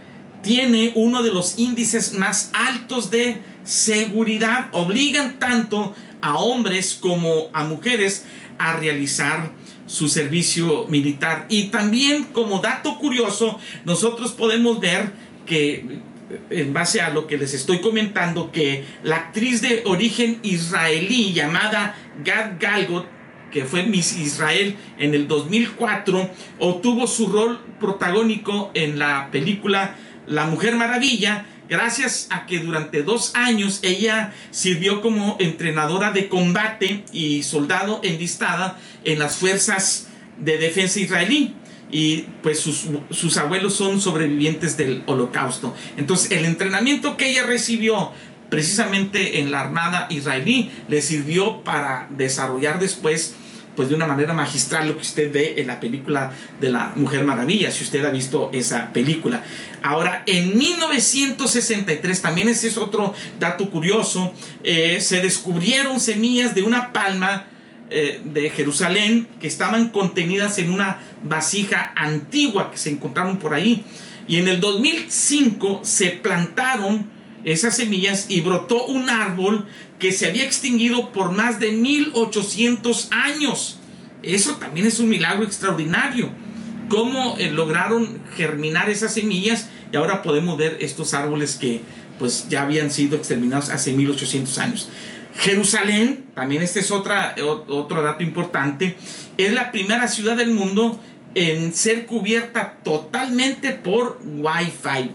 tiene 0.44 0.92
uno 0.94 1.24
de 1.24 1.34
los 1.34 1.58
índices 1.58 2.14
más 2.14 2.52
altos 2.54 3.10
de 3.10 3.38
seguridad. 3.64 4.68
Obligan 4.74 5.40
tanto 5.40 5.96
a 6.22 6.38
hombres 6.38 6.98
como 7.02 7.50
a 7.54 7.64
mujeres 7.64 8.26
a 8.60 8.74
realizar 8.74 9.52
su 9.88 10.08
servicio 10.08 10.86
militar. 10.88 11.48
Y 11.50 11.70
también 11.70 12.26
como 12.26 12.60
dato 12.60 13.00
curioso, 13.00 13.58
nosotros 13.86 14.34
podemos 14.34 14.80
ver 14.80 15.12
que 15.48 16.00
en 16.50 16.74
base 16.74 17.02
a 17.02 17.10
lo 17.10 17.28
que 17.28 17.38
les 17.38 17.54
estoy 17.54 17.80
comentando, 17.80 18.52
que 18.52 18.84
la 19.04 19.18
actriz 19.18 19.62
de 19.62 19.84
origen 19.86 20.40
israelí 20.44 21.34
llamada 21.34 21.96
Gad 22.24 22.54
Galgot, 22.60 23.08
que 23.52 23.66
fue 23.66 23.84
Miss 23.84 24.18
Israel 24.18 24.76
en 24.98 25.14
el 25.14 25.28
2004, 25.28 26.30
obtuvo 26.60 27.08
su 27.08 27.28
rol 27.28 27.60
protagónico 27.80 28.72
en 28.74 28.98
la 28.98 29.30
película 29.32 29.96
La 30.26 30.46
Mujer 30.46 30.76
Maravilla, 30.76 31.46
gracias 31.70 32.28
a 32.32 32.46
que 32.46 32.60
durante 32.60 33.04
dos 33.04 33.36
años 33.36 33.80
ella 33.84 34.34
sirvió 34.52 35.02
como 35.02 35.38
entrenadora 35.40 36.12
de 36.12 36.30
combate 36.30 37.04
y 37.12 37.44
soldado 37.44 38.02
enlistada 38.04 38.80
en 39.04 39.20
las 39.20 39.36
fuerzas 39.36 40.08
de 40.40 40.58
defensa 40.58 41.00
israelí 41.00 41.54
y 41.94 42.26
pues 42.42 42.60
sus, 42.60 42.88
sus, 43.12 43.38
abuelos 43.38 43.76
son 43.76 44.02
sobrevivientes 44.02 44.76
del 44.78 45.04
holocausto. 45.06 45.76
Entonces 45.96 46.32
el 46.32 46.46
entrenamiento 46.46 47.16
que 47.18 47.30
ella 47.30 47.44
recibió 47.46 48.12
precisamente 48.50 49.40
en 49.40 49.52
la 49.52 49.62
armada 49.62 50.08
israelí 50.10 50.72
le 50.88 51.02
sirvió 51.04 51.64
para 51.64 52.08
desarrollar 52.10 52.80
después 52.80 53.36
pues 53.76 53.90
de 53.90 53.96
una 53.96 54.08
manera 54.08 54.34
magistral 54.34 54.88
lo 54.88 54.96
que 54.96 55.02
usted 55.02 55.32
ve 55.32 55.56
en 55.58 55.68
la 55.68 55.80
película 55.80 56.32
de 56.60 56.70
la 56.70 56.94
Mujer 56.96 57.24
Maravilla, 57.24 57.72
si 57.72 57.84
usted 57.84 58.06
ha 58.06 58.10
visto 58.10 58.50
esa 58.54 58.94
película. 58.94 59.44
Ahora, 59.82 60.24
en 60.26 60.58
1963, 60.58 62.22
también 62.22 62.50
ese 62.50 62.68
es 62.68 62.78
otro 62.78 63.14
dato 63.40 63.70
curioso, 63.70 64.34
eh, 64.64 65.00
se 65.02 65.22
descubrieron 65.22 66.00
semillas 66.00 66.56
de 66.56 66.64
una 66.64 66.94
palma 66.94 67.48
eh, 67.94 68.22
de 68.24 68.50
Jerusalén 68.50 69.28
que 69.40 69.48
estaban 69.48 69.90
contenidas 69.90 70.58
en 70.58 70.72
una 70.72 71.00
vasija 71.24 71.94
antigua 71.96 72.72
que 72.72 72.78
se 72.78 72.90
encontraron 72.90 73.38
por 73.38 73.54
ahí. 73.54 73.84
Y 74.28 74.38
en 74.38 74.48
el 74.48 74.60
2005 74.60 75.82
se 75.84 76.10
plantaron 76.10 77.08
esas 77.44 77.76
semillas 77.76 78.26
y 78.30 78.42
brotó 78.42 78.86
un 78.86 79.10
árbol 79.10 79.68
que 80.00 80.12
se 80.12 80.28
había 80.28 80.44
extinguido 80.44 81.12
por 81.12 81.32
más 81.32 81.60
de 81.60 81.72
1800 81.72 83.10
años. 83.12 83.78
Eso 84.24 84.56
también 84.56 84.88
es 84.88 85.00
un 85.00 85.10
milagro 85.10 85.44
extraordinario. 85.44 86.30
Cómo 86.90 87.36
eh, 87.38 87.52
lograron 87.52 88.20
germinar 88.36 88.90
esas 88.90 89.14
semillas 89.14 89.70
y 89.92 89.98
ahora 89.98 90.24
podemos 90.24 90.58
ver 90.58 90.78
estos 90.82 91.14
árboles 91.14 91.58
que 91.58 91.82
pues 92.18 92.48
ya 92.50 92.64
habían 92.64 92.90
sido 92.90 93.18
exterminados 93.18 93.70
hace 93.70 93.94
1800 93.94 94.58
años. 94.58 94.90
Jerusalén, 95.36 96.26
también 96.36 96.62
este 96.62 96.80
es 96.80 96.92
otra, 96.92 97.36
otro 97.68 98.02
dato 98.02 98.24
importante, 98.24 98.96
es 99.38 99.54
la 99.54 99.72
primera 99.72 100.08
ciudad 100.08 100.38
del 100.38 100.52
mundo 100.52 101.00
en 101.36 101.74
ser 101.74 102.06
cubierta 102.06 102.78
totalmente 102.84 103.72
por 103.72 104.20
Wi-Fi. 104.24 105.12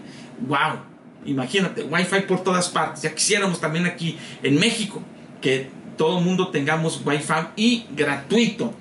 ¡Wow! 0.47 0.81
Imagínate, 1.25 1.83
Wi-Fi 1.83 2.21
por 2.21 2.43
todas 2.43 2.69
partes. 2.69 3.03
Ya 3.03 3.13
quisiéramos 3.13 3.59
también 3.59 3.85
aquí 3.85 4.17
en 4.43 4.59
México 4.59 5.01
que 5.41 5.69
todo 5.97 6.19
el 6.19 6.25
mundo 6.25 6.49
tengamos 6.49 7.01
Wi-Fi 7.05 7.49
y 7.55 7.85
gratuito. 7.91 8.73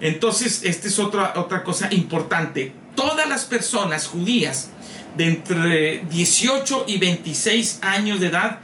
Entonces, 0.00 0.62
esta 0.64 0.88
es 0.88 0.98
otra, 0.98 1.34
otra 1.36 1.62
cosa 1.64 1.88
importante. 1.92 2.72
Todas 2.94 3.28
las 3.28 3.44
personas 3.44 4.06
judías 4.06 4.70
de 5.16 5.26
entre 5.26 6.04
18 6.10 6.84
y 6.88 6.98
26 6.98 7.78
años 7.82 8.20
de 8.20 8.26
edad 8.26 8.60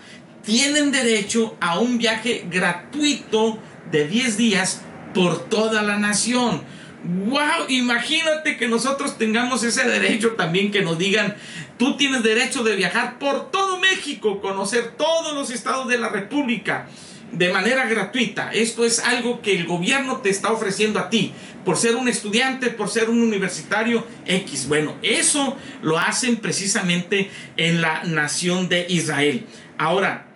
tienen 0.50 0.90
derecho 0.90 1.56
a 1.60 1.78
un 1.78 1.96
viaje 1.96 2.44
gratuito 2.50 3.56
de 3.92 4.08
10 4.08 4.36
días 4.36 4.80
por 5.14 5.48
toda 5.48 5.80
la 5.82 5.96
nación. 5.96 6.64
¡Wow! 7.04 7.68
Imagínate 7.68 8.56
que 8.56 8.66
nosotros 8.66 9.16
tengamos 9.16 9.62
ese 9.62 9.84
derecho 9.84 10.32
también 10.32 10.72
que 10.72 10.82
nos 10.82 10.98
digan, 10.98 11.36
tú 11.78 11.96
tienes 11.96 12.24
derecho 12.24 12.64
de 12.64 12.74
viajar 12.74 13.20
por 13.20 13.52
todo 13.52 13.78
México, 13.78 14.40
conocer 14.40 14.96
todos 14.96 15.34
los 15.34 15.52
estados 15.52 15.86
de 15.86 15.98
la 15.98 16.08
República 16.08 16.88
de 17.30 17.52
manera 17.52 17.86
gratuita. 17.86 18.50
Esto 18.52 18.84
es 18.84 18.98
algo 18.98 19.42
que 19.42 19.54
el 19.54 19.66
gobierno 19.66 20.16
te 20.16 20.30
está 20.30 20.50
ofreciendo 20.50 20.98
a 20.98 21.10
ti 21.10 21.32
por 21.64 21.76
ser 21.76 21.94
un 21.94 22.08
estudiante, 22.08 22.70
por 22.70 22.88
ser 22.88 23.08
un 23.08 23.22
universitario 23.22 24.04
X. 24.26 24.66
Bueno, 24.66 24.96
eso 25.02 25.56
lo 25.80 25.96
hacen 25.96 26.38
precisamente 26.38 27.30
en 27.56 27.80
la 27.80 28.02
nación 28.02 28.68
de 28.68 28.86
Israel. 28.88 29.46
Ahora, 29.78 30.26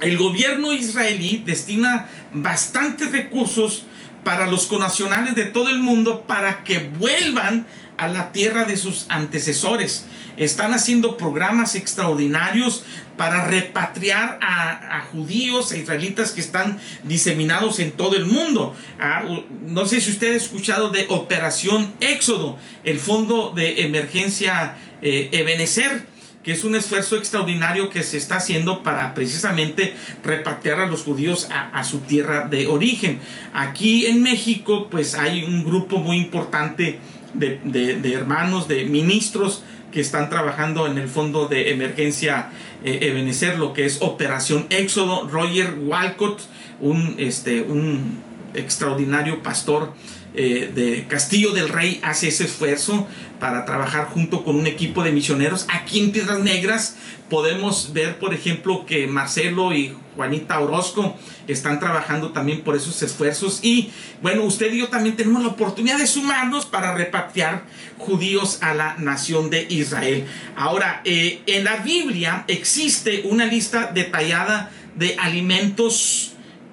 el 0.00 0.18
gobierno 0.18 0.72
israelí 0.72 1.42
destina 1.44 2.08
bastantes 2.32 3.12
recursos 3.12 3.84
para 4.24 4.46
los 4.46 4.66
conacionales 4.66 5.34
de 5.34 5.44
todo 5.44 5.70
el 5.70 5.78
mundo 5.78 6.24
para 6.26 6.64
que 6.64 6.78
vuelvan 6.98 7.66
a 7.96 8.08
la 8.08 8.32
tierra 8.32 8.64
de 8.64 8.76
sus 8.76 9.06
antecesores. 9.08 10.06
Están 10.36 10.74
haciendo 10.74 11.16
programas 11.16 11.76
extraordinarios 11.76 12.84
para 13.16 13.46
repatriar 13.46 14.38
a, 14.42 15.06
judíos, 15.12 15.72
a 15.72 15.78
israelitas 15.78 16.32
que 16.32 16.42
están 16.42 16.78
diseminados 17.04 17.78
en 17.78 17.92
todo 17.92 18.16
el 18.16 18.26
mundo. 18.26 18.74
Ah, 19.00 19.24
no 19.66 19.86
sé 19.86 20.02
si 20.02 20.10
usted 20.10 20.34
ha 20.34 20.36
escuchado 20.36 20.90
de 20.90 21.06
Operación 21.08 21.94
Éxodo, 22.00 22.58
el 22.84 22.98
fondo 22.98 23.52
de 23.54 23.82
emergencia 23.82 24.76
eh, 25.00 25.30
Ebenezer 25.32 26.04
que 26.46 26.52
es 26.52 26.62
un 26.62 26.76
esfuerzo 26.76 27.16
extraordinario 27.16 27.90
que 27.90 28.04
se 28.04 28.18
está 28.18 28.36
haciendo 28.36 28.84
para 28.84 29.14
precisamente 29.14 29.96
repatriar 30.22 30.78
a 30.78 30.86
los 30.86 31.02
judíos 31.02 31.48
a, 31.50 31.82
su 31.82 31.98
tierra 31.98 32.46
de 32.46 32.68
origen. 32.68 33.18
Aquí 33.52 34.06
en 34.06 34.22
México, 34.22 34.86
pues 34.88 35.16
hay 35.16 35.42
un 35.42 35.64
grupo 35.64 35.98
muy 35.98 36.18
importante 36.18 37.00
de, 37.34 38.12
hermanos, 38.14 38.68
de 38.68 38.84
ministros 38.84 39.64
que 39.90 40.00
están 40.00 40.30
trabajando 40.30 40.86
en 40.86 40.98
el 40.98 41.08
fondo 41.08 41.48
de 41.48 41.72
emergencia 41.72 42.50
eh, 42.84 43.00
Ebenezer, 43.02 43.58
lo 43.58 43.72
que 43.72 43.84
es 43.84 44.00
Operación 44.00 44.66
Éxodo. 44.70 45.26
Roger 45.26 45.74
Walcott, 45.80 46.42
un, 46.80 47.16
este, 47.18 47.62
un 47.62 48.20
extraordinario 48.54 49.42
pastor 49.42 49.94
eh, 50.36 50.70
de 50.74 51.06
Castillo 51.08 51.52
del 51.52 51.68
Rey 51.68 51.98
hace 52.02 52.28
ese 52.28 52.44
esfuerzo 52.44 53.08
para 53.40 53.64
trabajar 53.64 54.08
junto 54.08 54.44
con 54.44 54.56
un 54.56 54.66
equipo 54.66 55.02
de 55.02 55.12
misioneros. 55.12 55.66
Aquí 55.68 55.98
en 55.98 56.12
Piedras 56.12 56.40
Negras 56.40 56.96
podemos 57.30 57.92
ver, 57.92 58.18
por 58.18 58.34
ejemplo, 58.34 58.84
que 58.86 59.06
Marcelo 59.06 59.72
y 59.72 59.94
Juanita 60.14 60.60
Orozco 60.60 61.16
están 61.48 61.80
trabajando 61.80 62.32
también 62.32 62.62
por 62.62 62.76
esos 62.76 63.02
esfuerzos. 63.02 63.60
Y 63.62 63.90
bueno, 64.22 64.44
usted 64.44 64.72
y 64.72 64.78
yo 64.78 64.88
también 64.88 65.16
tenemos 65.16 65.42
la 65.42 65.48
oportunidad 65.48 65.98
de 65.98 66.06
sumarnos 66.06 66.66
para 66.66 66.94
repatriar 66.94 67.64
judíos 67.98 68.58
a 68.62 68.74
la 68.74 68.96
nación 68.98 69.50
de 69.50 69.66
Israel. 69.70 70.26
Ahora, 70.56 71.00
eh, 71.04 71.40
en 71.46 71.64
la 71.64 71.78
Biblia 71.78 72.44
existe 72.48 73.22
una 73.24 73.46
lista 73.46 73.90
detallada 73.92 74.70
de 74.96 75.16
alimentos 75.18 76.32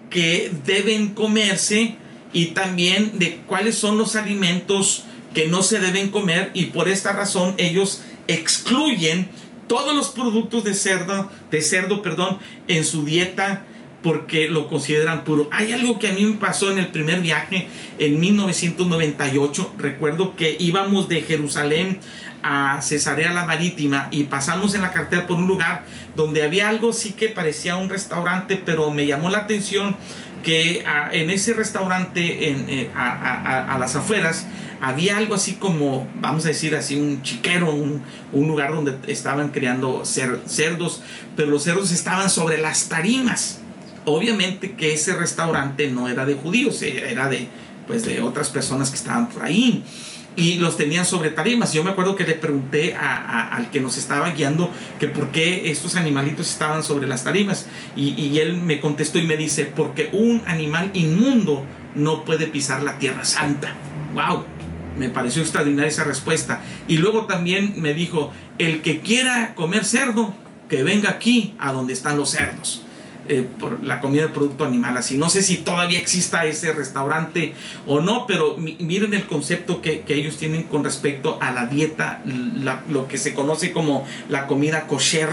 que 0.10 0.52
deben 0.66 1.10
comerse 1.10 1.98
y 2.34 2.48
también 2.48 3.20
de 3.20 3.38
cuáles 3.48 3.78
son 3.78 3.98
los 3.98 4.16
alimentos 4.16 5.06
que 5.34 5.48
no 5.48 5.64
se 5.64 5.80
deben 5.80 6.10
comer 6.10 6.52
y 6.54 6.66
por 6.66 6.90
esta 6.90 7.14
razón 7.14 7.56
ellos 7.58 8.04
excluyen 8.28 9.28
todos 9.68 9.96
los 9.96 10.10
productos 10.10 10.64
de 10.64 10.74
cerdo, 10.74 11.32
de 11.50 11.62
cerdo, 11.62 12.02
perdón, 12.02 12.38
en 12.68 12.84
su 12.84 13.06
dieta 13.06 13.66
porque 14.02 14.50
lo 14.50 14.68
consideran 14.68 15.24
puro. 15.24 15.48
Hay 15.52 15.72
algo 15.72 15.98
que 15.98 16.10
a 16.10 16.14
mí 16.14 16.26
me 16.26 16.36
pasó 16.36 16.72
en 16.72 16.78
el 16.78 16.88
primer 16.88 17.22
viaje 17.22 17.68
en 18.00 18.20
1998. 18.20 19.74
Recuerdo 19.78 20.36
que 20.36 20.58
íbamos 20.60 21.08
de 21.08 21.22
Jerusalén 21.22 22.00
a 22.44 22.82
Cesarea 22.82 23.34
la 23.34 23.46
Marítima 23.46 24.10
y 24.12 24.26
pasamos 24.26 24.76
en 24.76 24.82
la 24.82 24.92
carretera 24.92 25.26
por 25.26 25.38
un 25.38 25.48
lugar 25.48 25.84
donde 26.16 26.44
había 26.44 26.70
algo 26.70 26.94
sí 26.94 27.14
que 27.14 27.30
parecía 27.30 27.78
un 27.78 27.90
restaurante, 27.90 28.62
pero 28.64 28.92
me 28.92 29.06
llamó 29.08 29.30
la 29.30 29.40
atención 29.40 29.96
que 30.44 30.84
en 31.14 31.30
ese 31.30 31.54
restaurante 31.54 32.50
eh, 32.50 32.92
a, 32.96 33.78
las 33.80 33.96
afueras 33.96 34.46
había 34.82 35.18
algo 35.18 35.36
así 35.36 35.54
como, 35.54 36.08
vamos 36.16 36.44
a 36.44 36.50
decir 36.50 36.76
así, 36.76 36.98
un 36.98 37.22
chiquero, 37.24 37.74
un, 37.74 38.04
lugar 38.34 38.74
donde 38.74 38.98
estaban 39.08 39.50
criando 39.50 40.04
cerdos, 40.04 41.02
pero 41.38 41.50
los 41.50 41.64
cerdos 41.64 41.92
estaban 41.92 42.30
sobre 42.30 42.60
las 42.60 42.90
tarimas. 42.90 43.60
Obviamente 44.06 44.74
que 44.74 44.94
ese 44.94 45.16
restaurante 45.16 45.90
no 45.90 46.10
era 46.10 46.26
de 46.26 46.34
judíos, 46.34 46.82
era 46.82 47.30
de, 47.30 47.48
pues, 47.88 48.04
de 48.04 48.22
otras 48.22 48.50
personas 48.50 48.90
que 48.90 48.98
estaban 48.98 49.30
por 49.30 49.44
ahí. 49.44 49.86
Y 50.36 50.56
los 50.56 50.78
tenían 50.78 51.06
sobre 51.06 51.30
tarimas. 51.30 51.74
Yo 51.74 51.84
me 51.84 51.92
acuerdo 51.92 52.16
que 52.16 52.26
le 52.26 52.34
pregunté 52.34 52.96
al 52.96 53.70
que 53.70 53.80
nos 53.80 53.98
estaba 53.98 54.32
guiando 54.32 54.72
que 55.00 55.08
por 55.08 55.32
qué 55.32 55.70
estos 55.72 55.96
animalitos 55.96 56.50
estaban 56.50 56.84
sobre 56.84 57.08
las 57.08 57.24
tarimas. 57.24 57.68
Y, 57.96 58.10
y, 58.20 58.40
él 58.40 58.58
me 58.58 58.80
contestó 58.80 59.20
y 59.20 59.28
me 59.28 59.38
dice, 59.38 59.66
porque 59.66 60.10
un 60.12 60.42
animal 60.46 60.92
inmundo 60.94 61.64
no 61.96 62.26
puede 62.26 62.48
pisar 62.48 62.84
la 62.84 62.98
tierra 62.98 63.26
santa. 63.26 63.76
¡Wow! 64.14 64.46
Me 64.98 65.10
pareció 65.10 65.42
extraordinaria 65.42 65.90
esa 65.90 66.04
respuesta. 66.04 66.62
Y 66.88 66.98
luego 66.98 67.26
también 67.26 67.76
me 67.78 67.94
dijo, 67.94 68.32
el 68.58 68.82
que 68.82 69.02
quiera 69.02 69.54
comer 69.56 69.86
cerdo, 69.86 70.34
que 70.70 70.84
venga 70.84 71.10
aquí 71.10 71.56
a 71.60 71.72
donde 71.72 71.94
están 71.94 72.18
los 72.18 72.32
cerdos. 72.32 72.84
Eh, 73.30 73.48
por 73.58 73.82
la 73.82 74.02
comida 74.02 74.24
de 74.24 74.28
producto 74.28 74.66
animal 74.66 74.98
así. 74.98 75.18
No 75.18 75.30
sé 75.30 75.44
si 75.44 75.56
todavía 75.56 75.98
exista 75.98 76.44
ese 76.46 76.74
restaurante 76.74 77.54
o 77.88 78.02
no, 78.02 78.28
pero 78.28 78.58
miren 78.58 79.14
el 79.14 79.26
concepto 79.28 79.82
que, 79.82 80.04
ellos 80.10 80.36
tienen 80.36 80.64
con 80.64 80.84
respecto 80.84 81.38
a 81.42 81.52
la 81.52 81.68
dieta, 81.68 82.22
lo 82.90 83.08
que 83.08 83.18
se 83.18 83.34
conoce 83.34 83.72
como 83.72 84.06
la 84.28 84.46
comida 84.46 84.88
kosher 84.88 85.30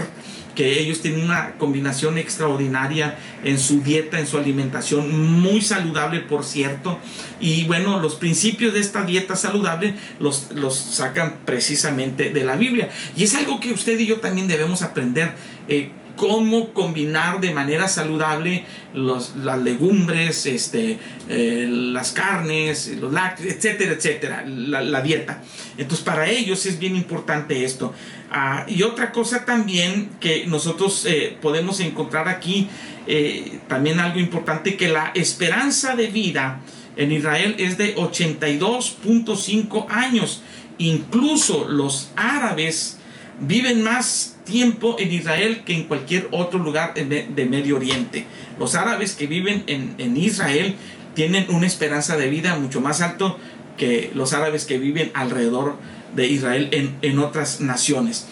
que 0.55 0.79
ellos 0.79 1.01
tienen 1.01 1.23
una 1.23 1.53
combinación 1.57 2.17
extraordinaria 2.17 3.17
en 3.43 3.57
su 3.59 3.81
dieta, 3.81 4.19
en 4.19 4.27
su 4.27 4.37
alimentación, 4.37 5.41
muy 5.41 5.61
saludable 5.61 6.19
por 6.19 6.43
cierto. 6.43 6.99
Y 7.39 7.65
bueno, 7.65 7.99
los 7.99 8.15
principios 8.15 8.73
de 8.73 8.79
esta 8.79 9.03
dieta 9.03 9.35
saludable 9.35 9.95
los, 10.19 10.51
los 10.53 10.75
sacan 10.75 11.37
precisamente 11.45 12.31
de 12.31 12.43
la 12.43 12.55
Biblia. 12.55 12.89
Y 13.15 13.23
es 13.23 13.35
algo 13.35 13.59
que 13.59 13.71
usted 13.71 13.99
y 13.99 14.05
yo 14.05 14.19
también 14.19 14.47
debemos 14.47 14.81
aprender. 14.81 15.33
Eh, 15.67 15.91
cómo 16.15 16.73
combinar 16.73 17.39
de 17.39 17.53
manera 17.53 17.87
saludable 17.87 18.65
los, 18.93 19.35
las 19.37 19.61
legumbres, 19.61 20.45
este, 20.45 20.97
eh, 21.29 21.67
las 21.69 22.11
carnes, 22.11 22.87
los 22.99 23.11
lácteos, 23.13 23.55
etcétera, 23.55 23.93
etcétera, 23.93 24.43
la, 24.45 25.01
dieta. 25.01 25.41
Entonces 25.77 26.05
para 26.05 26.29
ellos 26.29 26.65
es 26.65 26.79
bien 26.79 26.95
importante 26.95 27.63
esto. 27.63 27.93
Ah, 28.31 28.65
y 28.67 28.83
otra 28.83 29.11
cosa 29.11 29.45
también 29.45 30.09
que 30.19 30.45
nosotros 30.47 31.05
eh, 31.05 31.37
podemos 31.41 31.79
encontrar 31.79 32.27
aquí, 32.29 32.69
eh, 33.07 33.59
también 33.67 33.99
algo 33.99 34.19
importante, 34.19 34.77
que 34.77 34.89
la 34.89 35.11
esperanza 35.15 35.95
de 35.95 36.07
vida 36.07 36.61
en 36.95 37.11
Israel 37.11 37.55
es 37.57 37.77
de 37.77 37.95
82.5 37.95 39.87
años. 39.89 40.43
Incluso 40.77 41.67
los 41.67 42.11
árabes 42.15 42.97
viven 43.39 43.83
más 43.83 44.37
tiempo 44.51 44.97
en 44.99 45.11
Israel 45.11 45.61
que 45.65 45.73
en 45.73 45.85
cualquier 45.85 46.27
otro 46.31 46.59
lugar 46.59 46.93
de 46.93 47.45
Medio 47.49 47.77
Oriente. 47.77 48.25
Los 48.59 48.75
árabes 48.75 49.13
que 49.13 49.25
viven 49.25 49.63
en, 49.65 50.17
Israel 50.17 50.75
tienen 51.15 51.47
una 51.49 51.65
esperanza 51.65 52.17
de 52.17 52.29
vida 52.29 52.57
mucho 52.57 52.81
más 52.81 53.01
alto 53.01 53.39
que 53.77 54.11
los 54.13 54.33
árabes 54.33 54.65
que 54.65 54.77
viven 54.77 55.09
alrededor 55.13 55.77
de 56.15 56.27
Israel 56.27 56.69
en, 57.01 57.19
otras 57.19 57.61
naciones. 57.61 58.27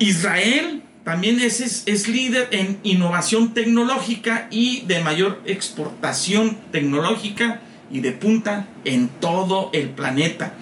Israel 0.00 0.82
también 1.04 1.40
es, 1.40 1.84
es, 1.86 2.08
líder 2.08 2.48
en 2.50 2.78
innovación 2.82 3.54
tecnológica 3.54 4.48
y 4.50 4.82
de 4.82 5.00
mayor 5.00 5.40
exportación 5.46 6.58
tecnológica 6.72 7.60
y 7.90 8.00
de 8.00 8.10
punta 8.10 8.66
en 8.84 9.08
todo 9.08 9.70
el 9.72 9.90
planeta. 9.90 10.54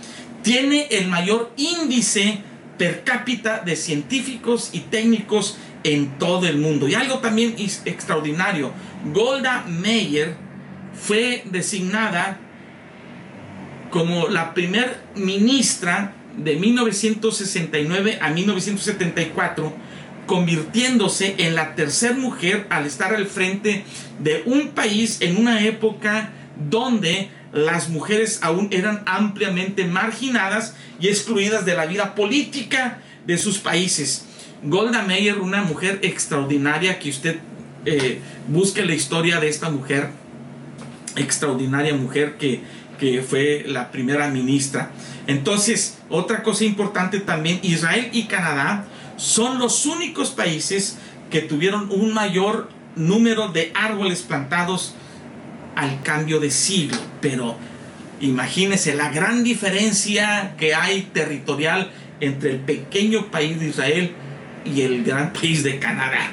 Tiene 0.43 0.87
el 0.91 1.09
mayor 1.09 1.51
índice 1.57 2.41
per 2.79 3.05
cápita 3.05 3.61
de 3.61 3.77
científicos 3.77 4.71
y 4.73 4.81
técnicos 4.81 5.59
en 5.85 6.19
todo 6.19 6.47
el 6.47 6.59
mundo. 6.59 6.89
Y 6.89 6.95
algo 6.95 7.19
también 7.19 7.55
extraordinario, 7.85 8.73
Golda 9.13 9.65
Meir 9.69 10.35
fue 10.95 11.43
designada 11.47 12.39
como 13.91 14.29
la 14.29 14.55
primer 14.55 14.97
ministra 15.15 16.15
de 16.37 16.57
1969 16.57 18.19
a 18.21 18.31
1974, 18.31 19.73
convirtiéndose 20.27 21.37
en 21.39 21.55
la 21.55 21.75
tercera 21.75 22.15
mujer 22.15 22.67
al 22.71 22.87
estar 22.87 23.15
al 23.15 23.27
frente 23.27 23.85
de 24.21 24.43
un 24.47 24.69
país 24.69 25.19
en 25.21 25.37
una 25.37 25.65
época 25.65 26.31
donde 26.71 27.29
las 27.55 27.89
mujeres 27.89 28.41
aún 28.43 28.69
eran 28.73 29.03
ampliamente 29.07 29.87
marginadas 29.87 30.75
y 31.01 31.09
excluidas 31.09 31.65
de 31.65 31.75
la 31.75 31.87
vida 31.87 32.15
política 32.15 32.99
de 33.27 33.39
sus 33.39 33.59
países. 33.59 34.25
Golda 34.65 35.03
Meir, 35.03 35.39
una 35.39 35.63
mujer 35.63 36.01
extraordinaria, 36.03 36.99
que 36.99 37.11
usted 37.11 37.39
eh, 37.87 38.21
busque 38.49 38.85
la 38.85 38.95
historia 38.95 39.39
de 39.39 39.49
esta 39.49 39.71
mujer, 39.71 40.11
extraordinaria 41.17 41.95
mujer 41.95 42.37
que, 42.39 42.63
que 42.99 43.23
fue 43.23 43.65
la 43.67 43.93
primera 43.93 44.29
ministra. 44.29 44.91
Entonces, 45.27 45.99
otra 46.09 46.43
cosa 46.43 46.65
importante 46.65 47.21
también, 47.21 47.61
Israel 47.63 48.09
y 48.13 48.25
Canadá 48.25 48.87
son 49.17 49.59
los 49.59 49.87
únicos 49.87 50.31
países 50.31 50.99
que 51.31 51.41
tuvieron 51.41 51.89
un 51.91 52.13
mayor 52.13 52.69
número 52.97 53.49
de 53.49 53.71
árboles 53.75 54.23
plantados 54.23 54.95
al 55.77 56.03
cambio 56.03 56.41
de 56.41 56.51
siglo, 56.51 56.97
pero 57.25 57.57
imagínese 58.21 58.95
la 58.95 59.09
gran 59.09 59.45
diferencia 59.45 60.53
que 60.59 60.75
hay 60.75 61.09
territorial 61.15 61.91
entre 62.21 62.51
el 62.51 62.59
pequeño 62.59 63.31
país 63.31 63.59
de 63.59 63.69
Israel 63.69 64.13
y 64.67 64.83
el 64.83 65.05
gran 65.05 65.33
país 65.33 65.63
de 65.63 65.79
Canadá. 65.79 66.33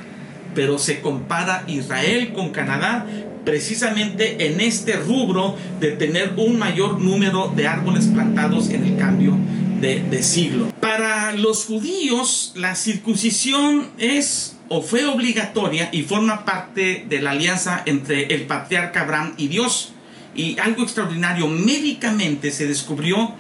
Pero 0.54 0.78
se 0.78 1.00
compara 1.00 1.64
Israel 1.68 2.34
con 2.34 2.50
Canadá 2.50 3.06
precisamente 3.46 4.48
en 4.48 4.60
este 4.60 4.98
rubro 4.98 5.56
de 5.80 5.92
tener 5.92 6.34
un 6.36 6.60
mayor 6.60 7.00
número 7.00 7.48
de 7.56 7.70
árboles 7.70 8.08
plantados 8.08 8.70
en 8.70 8.84
el 8.84 8.98
cambio 8.98 9.38
de, 9.80 10.02
de 10.02 10.24
siglo. 10.24 10.74
Para 10.82 11.32
los 11.32 11.64
judíos, 11.68 12.52
la 12.58 12.76
circuncisión 12.76 13.92
es 13.98 14.58
o 14.68 14.82
fue 14.82 15.06
obligatoria 15.06 15.88
y 15.94 16.04
forma 16.04 16.44
parte 16.44 17.06
de 17.08 17.22
la 17.22 17.32
alianza 17.32 17.82
entre 17.86 18.34
el 18.36 18.42
patriarca 18.42 19.02
Abraham 19.02 19.36
y 19.38 19.48
Dios. 19.48 19.94
Y 20.36 20.58
algo 20.60 20.84
extraordinario, 20.84 21.48
médicamente 21.48 22.52
se 22.52 22.68
descubrió 22.68 23.34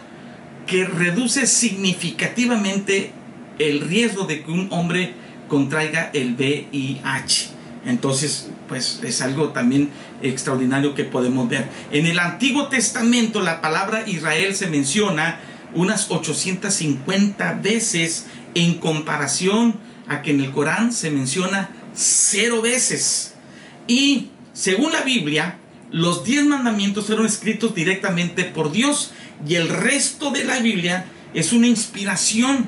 que 0.67 0.86
reduce 0.86 1.47
significativamente 1.47 3.12
el 3.60 3.82
riesgo 3.82 4.25
de 4.25 4.43
que 4.43 4.51
un 4.51 4.67
hombre 4.71 5.13
contraiga 5.47 6.10
el 6.13 6.36
VIH. 6.36 7.49
Entonces, 7.86 8.49
pues 8.67 9.01
es 9.04 9.21
algo 9.21 9.49
también 9.49 9.89
extraordinario 10.21 10.93
que 10.93 11.04
podemos 11.04 11.49
ver. 11.49 11.67
En 11.91 12.06
el 12.06 12.19
Antiguo 12.19 12.67
Testamento 12.67 13.41
la 13.41 13.60
palabra 13.60 14.08
Israel 14.08 14.56
se 14.56 14.67
menciona 14.67 15.39
unas 15.73 16.12
850 16.12 17.54
veces 17.56 18.27
en 18.56 18.75
comparación 18.75 19.75
a 20.08 20.21
que 20.21 20.32
en 20.32 20.41
el 20.41 20.51
Corán 20.51 20.93
se 20.93 21.10
menciona 21.10 21.69
cero 21.93 22.62
veces. 22.62 23.34
Y 23.88 24.30
según 24.54 24.91
la 24.91 25.01
Biblia, 25.01 25.58
los 25.91 26.23
diez 26.23 26.45
mandamientos 26.45 27.08
fueron 27.08 27.25
escritos 27.25 27.75
directamente 27.75 28.45
por 28.45 28.71
Dios 28.71 29.12
y 29.47 29.56
el 29.56 29.69
resto 29.69 30.32
de 30.32 30.43
la 30.43 30.60
Biblia 30.60 31.06
es 31.34 31.54
una 31.54 31.67
inspiración 31.67 32.65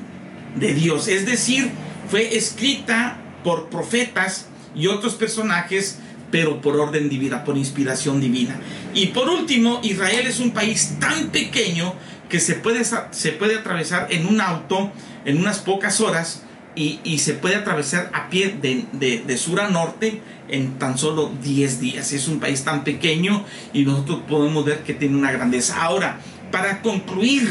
de 0.56 0.74
Dios. 0.74 1.08
Es 1.08 1.26
decir, 1.26 1.70
fue 2.10 2.36
escrita 2.36 3.18
por 3.42 3.68
profetas 3.70 4.46
y 4.74 4.86
otros 4.88 5.14
personajes, 5.14 5.98
pero 6.30 6.60
por 6.60 6.76
orden 6.78 7.08
divina, 7.08 7.44
por 7.44 7.56
inspiración 7.56 8.20
divina. 8.20 8.58
Y 8.94 9.06
por 9.06 9.28
último, 9.28 9.80
Israel 9.82 10.26
es 10.26 10.40
un 10.40 10.50
país 10.50 10.96
tan 10.98 11.30
pequeño 11.30 11.94
que 12.28 12.40
se 12.40 12.54
puede, 12.54 12.84
se 12.84 13.32
puede 13.32 13.56
atravesar 13.56 14.08
en 14.10 14.26
un 14.26 14.40
auto 14.40 14.92
en 15.24 15.38
unas 15.38 15.58
pocas 15.60 16.00
horas 16.00 16.43
y, 16.76 17.18
se 17.18 17.34
puede 17.34 17.56
atravesar 17.56 18.10
a 18.12 18.28
pie 18.28 18.56
de, 18.60 19.38
sur 19.38 19.60
a 19.60 19.68
norte 19.68 20.20
en 20.48 20.78
tan 20.78 20.98
solo 20.98 21.32
10 21.42 21.80
días. 21.80 22.12
Es 22.12 22.28
un 22.28 22.40
país 22.40 22.64
tan 22.64 22.84
pequeño 22.84 23.44
y 23.72 23.84
nosotros 23.84 24.20
podemos 24.28 24.64
ver 24.64 24.82
que 24.82 24.94
tiene 24.94 25.16
una 25.16 25.32
grandeza. 25.32 25.82
Ahora, 25.82 26.18
para 26.50 26.82
concluir, 26.82 27.48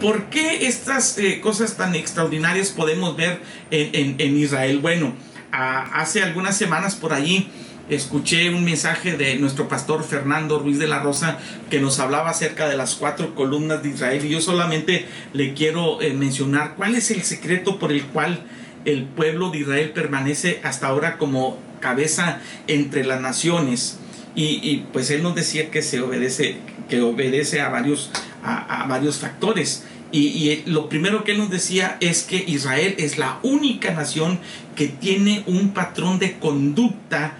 ¿por 0.00 0.24
qué 0.30 0.66
estas 0.66 1.18
eh, 1.18 1.40
cosas 1.40 1.76
tan 1.76 1.94
extraordinarias 1.94 2.70
podemos 2.70 3.16
ver 3.16 3.40
en, 3.70 4.36
Israel? 4.36 4.78
Bueno, 4.80 5.14
hace 5.52 6.22
algunas 6.22 6.56
semanas 6.56 6.96
por 6.96 7.12
allí 7.12 7.48
escuché 7.88 8.50
un 8.50 8.64
mensaje 8.64 9.16
de 9.16 9.36
nuestro 9.36 9.68
pastor 9.68 10.04
Fernando 10.04 10.58
Ruiz 10.58 10.78
de 10.78 10.88
la 10.88 11.00
Rosa 11.00 11.38
que 11.70 11.80
nos 11.80 11.98
hablaba 12.00 12.30
acerca 12.30 12.68
de 12.68 12.76
las 12.76 12.94
cuatro 12.94 13.34
columnas 13.34 13.82
de 13.82 13.90
Israel. 13.90 14.24
Y 14.24 14.30
yo 14.30 14.40
solamente 14.40 15.06
le 15.32 15.54
quiero 15.54 16.00
eh, 16.00 16.12
mencionar 16.12 16.74
cuál 16.76 16.94
es 16.94 17.10
el 17.10 17.22
secreto 17.22 17.78
por 17.78 17.92
el 17.92 18.04
cual 18.04 18.44
el 18.84 19.04
pueblo 19.04 19.50
de 19.50 19.58
Israel 19.58 19.90
permanece 19.90 20.60
hasta 20.62 20.88
ahora 20.88 21.18
como 21.18 21.58
cabeza 21.80 22.40
entre 22.66 23.04
las 23.04 23.20
naciones. 23.20 23.98
Y, 24.34 24.84
pues 24.92 25.10
él 25.10 25.24
nos 25.24 25.34
decía 25.34 25.68
que 25.70 25.82
se 25.82 26.00
obedece 26.00 26.58
que 26.88 27.00
obedece 27.00 27.60
a 27.60 27.70
varios 27.70 28.10
a, 28.44 28.86
varios 28.88 29.16
factores. 29.16 29.84
Y, 30.12 30.28
y, 30.28 30.62
lo 30.66 30.88
primero 30.88 31.24
que 31.24 31.32
él 31.32 31.38
nos 31.38 31.50
decía 31.50 31.96
es 32.00 32.22
que 32.22 32.44
Israel 32.46 32.94
es 32.98 33.18
la 33.18 33.40
única 33.42 33.92
nación 33.92 34.38
que 34.76 34.86
tiene 34.86 35.42
un 35.46 35.74
patrón 35.74 36.20
de 36.20 36.38
conducta 36.38 37.36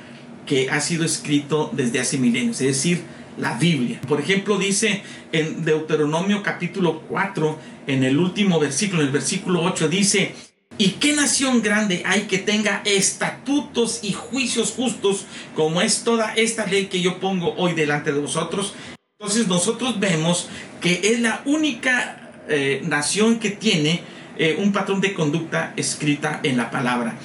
que 0.48 0.70
ha 0.70 0.80
sido 0.80 1.04
escrito 1.04 1.70
desde 1.72 2.00
hace 2.00 2.18
milenios. 2.18 2.60
Es 2.60 2.66
decir, 2.68 3.02
la 3.36 3.56
Biblia. 3.56 4.00
Por 4.08 4.20
ejemplo, 4.20 4.58
dice 4.58 5.02
en 5.30 5.64
Deuteronomio 5.64 6.42
capítulo 6.42 7.02
4, 7.02 7.58
en 7.86 8.02
el 8.02 8.18
último 8.18 8.58
versículo, 8.58 9.02
en 9.02 9.08
el 9.08 9.12
versículo 9.12 9.62
8, 9.62 9.88
dice, 9.88 10.34
¿Y 10.80 10.90
qué 10.92 11.12
nación 11.12 11.60
grande 11.60 12.04
hay 12.06 12.22
que 12.22 12.38
tenga 12.38 12.82
estatutos 12.84 14.00
y 14.02 14.12
juicios 14.12 14.70
justos 14.70 15.24
como 15.56 15.82
es 15.82 16.04
toda 16.04 16.32
esta 16.34 16.66
ley 16.66 16.86
que 16.86 17.00
yo 17.00 17.18
pongo 17.18 17.52
hoy 17.56 17.74
delante 17.74 18.12
de 18.12 18.20
vosotros? 18.20 18.74
Entonces 19.18 19.48
nosotros 19.48 19.98
vemos 19.98 20.48
que 20.80 21.00
es 21.02 21.18
la 21.18 21.42
única 21.46 22.30
eh, 22.48 22.80
nación 22.84 23.40
que 23.40 23.50
tiene 23.50 24.02
eh, 24.36 24.56
un 24.60 24.72
patrón 24.72 25.00
de 25.00 25.14
conducta 25.14 25.72
escrita 25.76 26.38
en 26.44 26.56
la 26.56 26.70
palabra. 26.70 27.18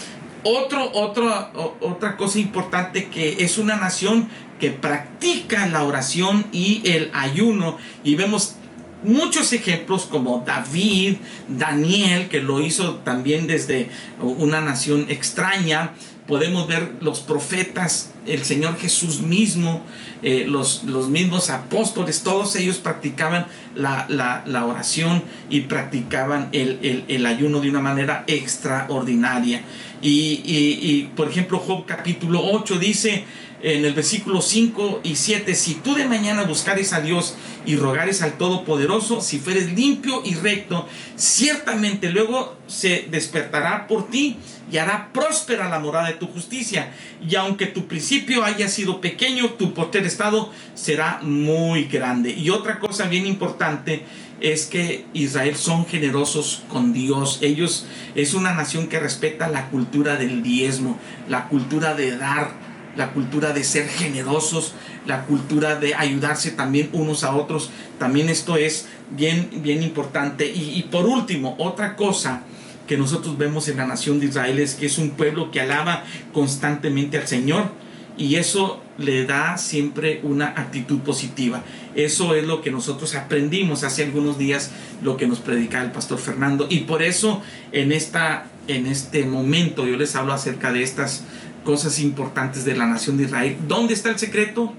Otro, 0.43 0.91
otro, 0.93 1.75
otra 1.79 2.17
cosa 2.17 2.39
importante 2.39 3.07
que 3.07 3.43
es 3.43 3.57
una 3.57 3.77
nación 3.77 4.27
que 4.59 4.71
practica 4.71 5.67
la 5.67 5.83
oración 5.83 6.45
y 6.51 6.81
el 6.85 7.11
ayuno 7.13 7.77
y 8.03 8.15
vemos 8.15 8.55
muchos 9.03 9.53
ejemplos 9.53 10.03
como 10.09 10.43
David, 10.45 11.17
Daniel, 11.47 12.29
que 12.29 12.41
lo 12.41 12.61
hizo 12.61 12.95
también 12.95 13.47
desde 13.47 13.89
una 14.21 14.61
nación 14.61 15.05
extraña. 15.09 15.91
Podemos 16.27 16.67
ver 16.67 16.93
los 17.01 17.19
profetas, 17.19 18.13
el 18.25 18.45
Señor 18.45 18.77
Jesús 18.77 19.21
mismo, 19.21 19.83
eh, 20.21 20.45
los, 20.47 20.85
los, 20.85 21.09
mismos 21.09 21.49
apóstoles, 21.49 22.23
todos 22.23 22.55
ellos 22.55 22.77
practicaban 22.77 23.45
la, 23.75 24.05
la, 24.07 24.65
oración 24.65 25.21
y 25.49 25.61
practicaban 25.61 26.47
el, 26.53 27.03
el, 27.09 27.25
ayuno 27.25 27.59
de 27.59 27.69
una 27.69 27.81
manera 27.81 28.23
extraordinaria. 28.27 29.63
Y, 30.03 31.09
por 31.15 31.29
ejemplo, 31.29 31.59
Job 31.59 31.85
capítulo 31.85 32.41
8 32.43 32.77
dice, 32.77 33.23
en 33.61 33.85
el 33.85 33.93
versículo 33.93 34.41
5 34.41 35.01
y 35.03 35.15
7, 35.15 35.55
si 35.55 35.75
tú 35.75 35.95
de 35.95 36.05
mañana 36.05 36.43
buscares 36.43 36.91
a 36.91 36.99
Dios 36.99 37.35
y 37.65 37.77
rogares 37.77 38.21
al 38.21 38.37
Todopoderoso, 38.37 39.21
si 39.21 39.39
fueres 39.39 39.71
limpio 39.71 40.21
y 40.25 40.35
recto, 40.35 40.85
ciertamente 41.15 42.09
luego 42.09 42.57
se 42.67 43.07
despertará 43.09 43.87
por 43.87 44.09
ti 44.09 44.35
y 44.69 44.77
hará 44.77 45.13
próspera 45.13 45.69
la 45.69 45.79
morada 45.79 46.07
de 46.07 46.15
tu 46.15 46.27
justicia. 46.27 46.91
Y 47.25 47.35
aunque 47.35 47.67
tu 47.67 47.87
principio 47.87 48.43
haya 48.43 48.67
sido 48.67 48.99
pequeño, 48.99 49.51
tu 49.51 49.73
estado 50.03 50.51
será 50.75 51.19
muy 51.21 51.85
grande. 51.85 52.31
Y 52.31 52.49
otra 52.49 52.79
cosa 52.79 53.07
bien 53.07 53.25
importante 53.25 54.03
es 54.43 54.65
que 54.65 55.05
Israel 55.13 55.55
son 55.55 55.87
generosos 55.87 56.63
con 56.69 56.93
Dios. 56.93 57.39
Ellos 57.41 57.87
es 58.13 58.35
una 58.35 58.53
nación 58.53 58.87
que 58.87 58.99
respeta 58.99 59.47
la 59.47 59.69
cultura 59.69 60.17
del 60.17 60.43
diezmo, 60.43 60.99
la 61.27 61.47
cultura 61.47 61.95
de 61.95 62.15
dar 62.17 62.61
la 62.95 63.11
cultura 63.11 63.53
de 63.53 63.63
ser 63.63 63.87
generosos, 63.87 64.73
la 65.07 65.25
cultura 65.25 65.77
de 65.77 65.95
ayudarse 65.95 66.51
también 66.51 66.89
unos 66.93 67.23
a 67.23 67.35
otros. 67.35 67.71
También 67.97 68.29
esto 68.29 68.55
es 68.55 68.87
bien, 69.09 69.49
bien 69.63 69.81
importante. 69.81 70.45
Y, 70.45 70.83
por 70.91 71.05
último, 71.05 71.55
otra 71.57 71.95
cosa 71.95 72.43
que 72.87 72.97
nosotros 72.97 73.37
vemos 73.37 73.67
en 73.67 73.77
la 73.77 73.87
nación 73.87 74.19
de 74.19 74.27
Israel 74.27 74.59
es 74.59 74.75
que 74.75 74.85
es 74.85 74.97
un 74.97 75.11
pueblo 75.11 75.49
que 75.49 75.61
alaba 75.61 76.03
constantemente 76.33 77.17
al 77.17 77.27
Señor 77.27 77.71
y 78.17 78.35
eso 78.35 78.82
le 78.97 79.25
da 79.25 79.57
siempre 79.57 80.19
una 80.23 80.47
actitud 80.47 80.99
positiva. 80.99 81.63
Eso 81.95 82.35
es 82.35 82.45
lo 82.45 82.61
que 82.61 82.71
nosotros 82.71 83.15
aprendimos 83.15 83.83
hace 83.83 84.03
algunos 84.03 84.37
días, 84.37 84.71
lo 85.01 85.17
que 85.17 85.27
nos 85.27 85.39
predicaba 85.39 85.85
el 85.85 85.91
pastor 85.91 86.19
Fernando. 86.19 86.67
Y 86.69 86.81
por 86.81 87.01
eso 87.01 87.41
en, 87.71 87.91
esta, 87.91 88.45
en 88.67 88.87
este 88.87 89.25
momento 89.25 89.87
yo 89.87 89.97
les 89.97 90.15
hablo 90.15 90.33
acerca 90.33 90.71
de 90.71 90.83
estas 90.83 91.23
cosas 91.63 91.99
importantes 91.99 92.65
de 92.65 92.75
la 92.75 92.85
nación 92.85 93.17
de 93.17 93.23
Israel. 93.23 93.57
¿Dónde 93.67 93.93
está 93.93 94.09
el 94.09 94.19
secreto? 94.19 94.73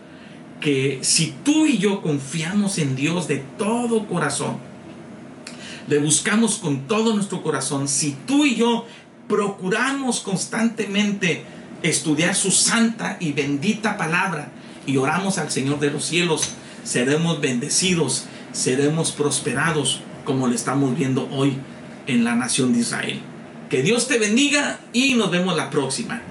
Que 0.60 0.98
si 1.02 1.34
tú 1.44 1.66
y 1.66 1.78
yo 1.78 2.00
confiamos 2.00 2.78
en 2.78 2.94
Dios 2.94 3.26
de 3.26 3.42
todo 3.58 4.06
corazón, 4.06 4.58
le 5.88 5.98
buscamos 5.98 6.56
con 6.56 6.86
todo 6.86 7.14
nuestro 7.14 7.42
corazón, 7.42 7.88
si 7.88 8.16
tú 8.26 8.46
y 8.46 8.54
yo 8.54 8.86
procuramos 9.28 10.20
constantemente 10.20 11.44
estudiar 11.84 12.34
su 12.34 12.50
santa 12.50 13.18
y 13.20 13.32
bendita 13.32 13.96
palabra 13.96 14.48
y 14.86 14.96
oramos 14.96 15.38
al 15.38 15.50
Señor 15.50 15.78
de 15.80 15.90
los 15.90 16.04
cielos, 16.04 16.50
seremos 16.82 17.40
bendecidos, 17.40 18.24
seremos 18.52 19.12
prosperados 19.12 20.00
como 20.24 20.48
lo 20.48 20.54
estamos 20.54 20.96
viendo 20.96 21.28
hoy 21.30 21.58
en 22.06 22.24
la 22.24 22.34
nación 22.34 22.72
de 22.72 22.80
Israel. 22.80 23.20
Que 23.68 23.82
Dios 23.82 24.08
te 24.08 24.18
bendiga 24.18 24.80
y 24.92 25.14
nos 25.14 25.30
vemos 25.30 25.56
la 25.56 25.70
próxima. 25.70 26.22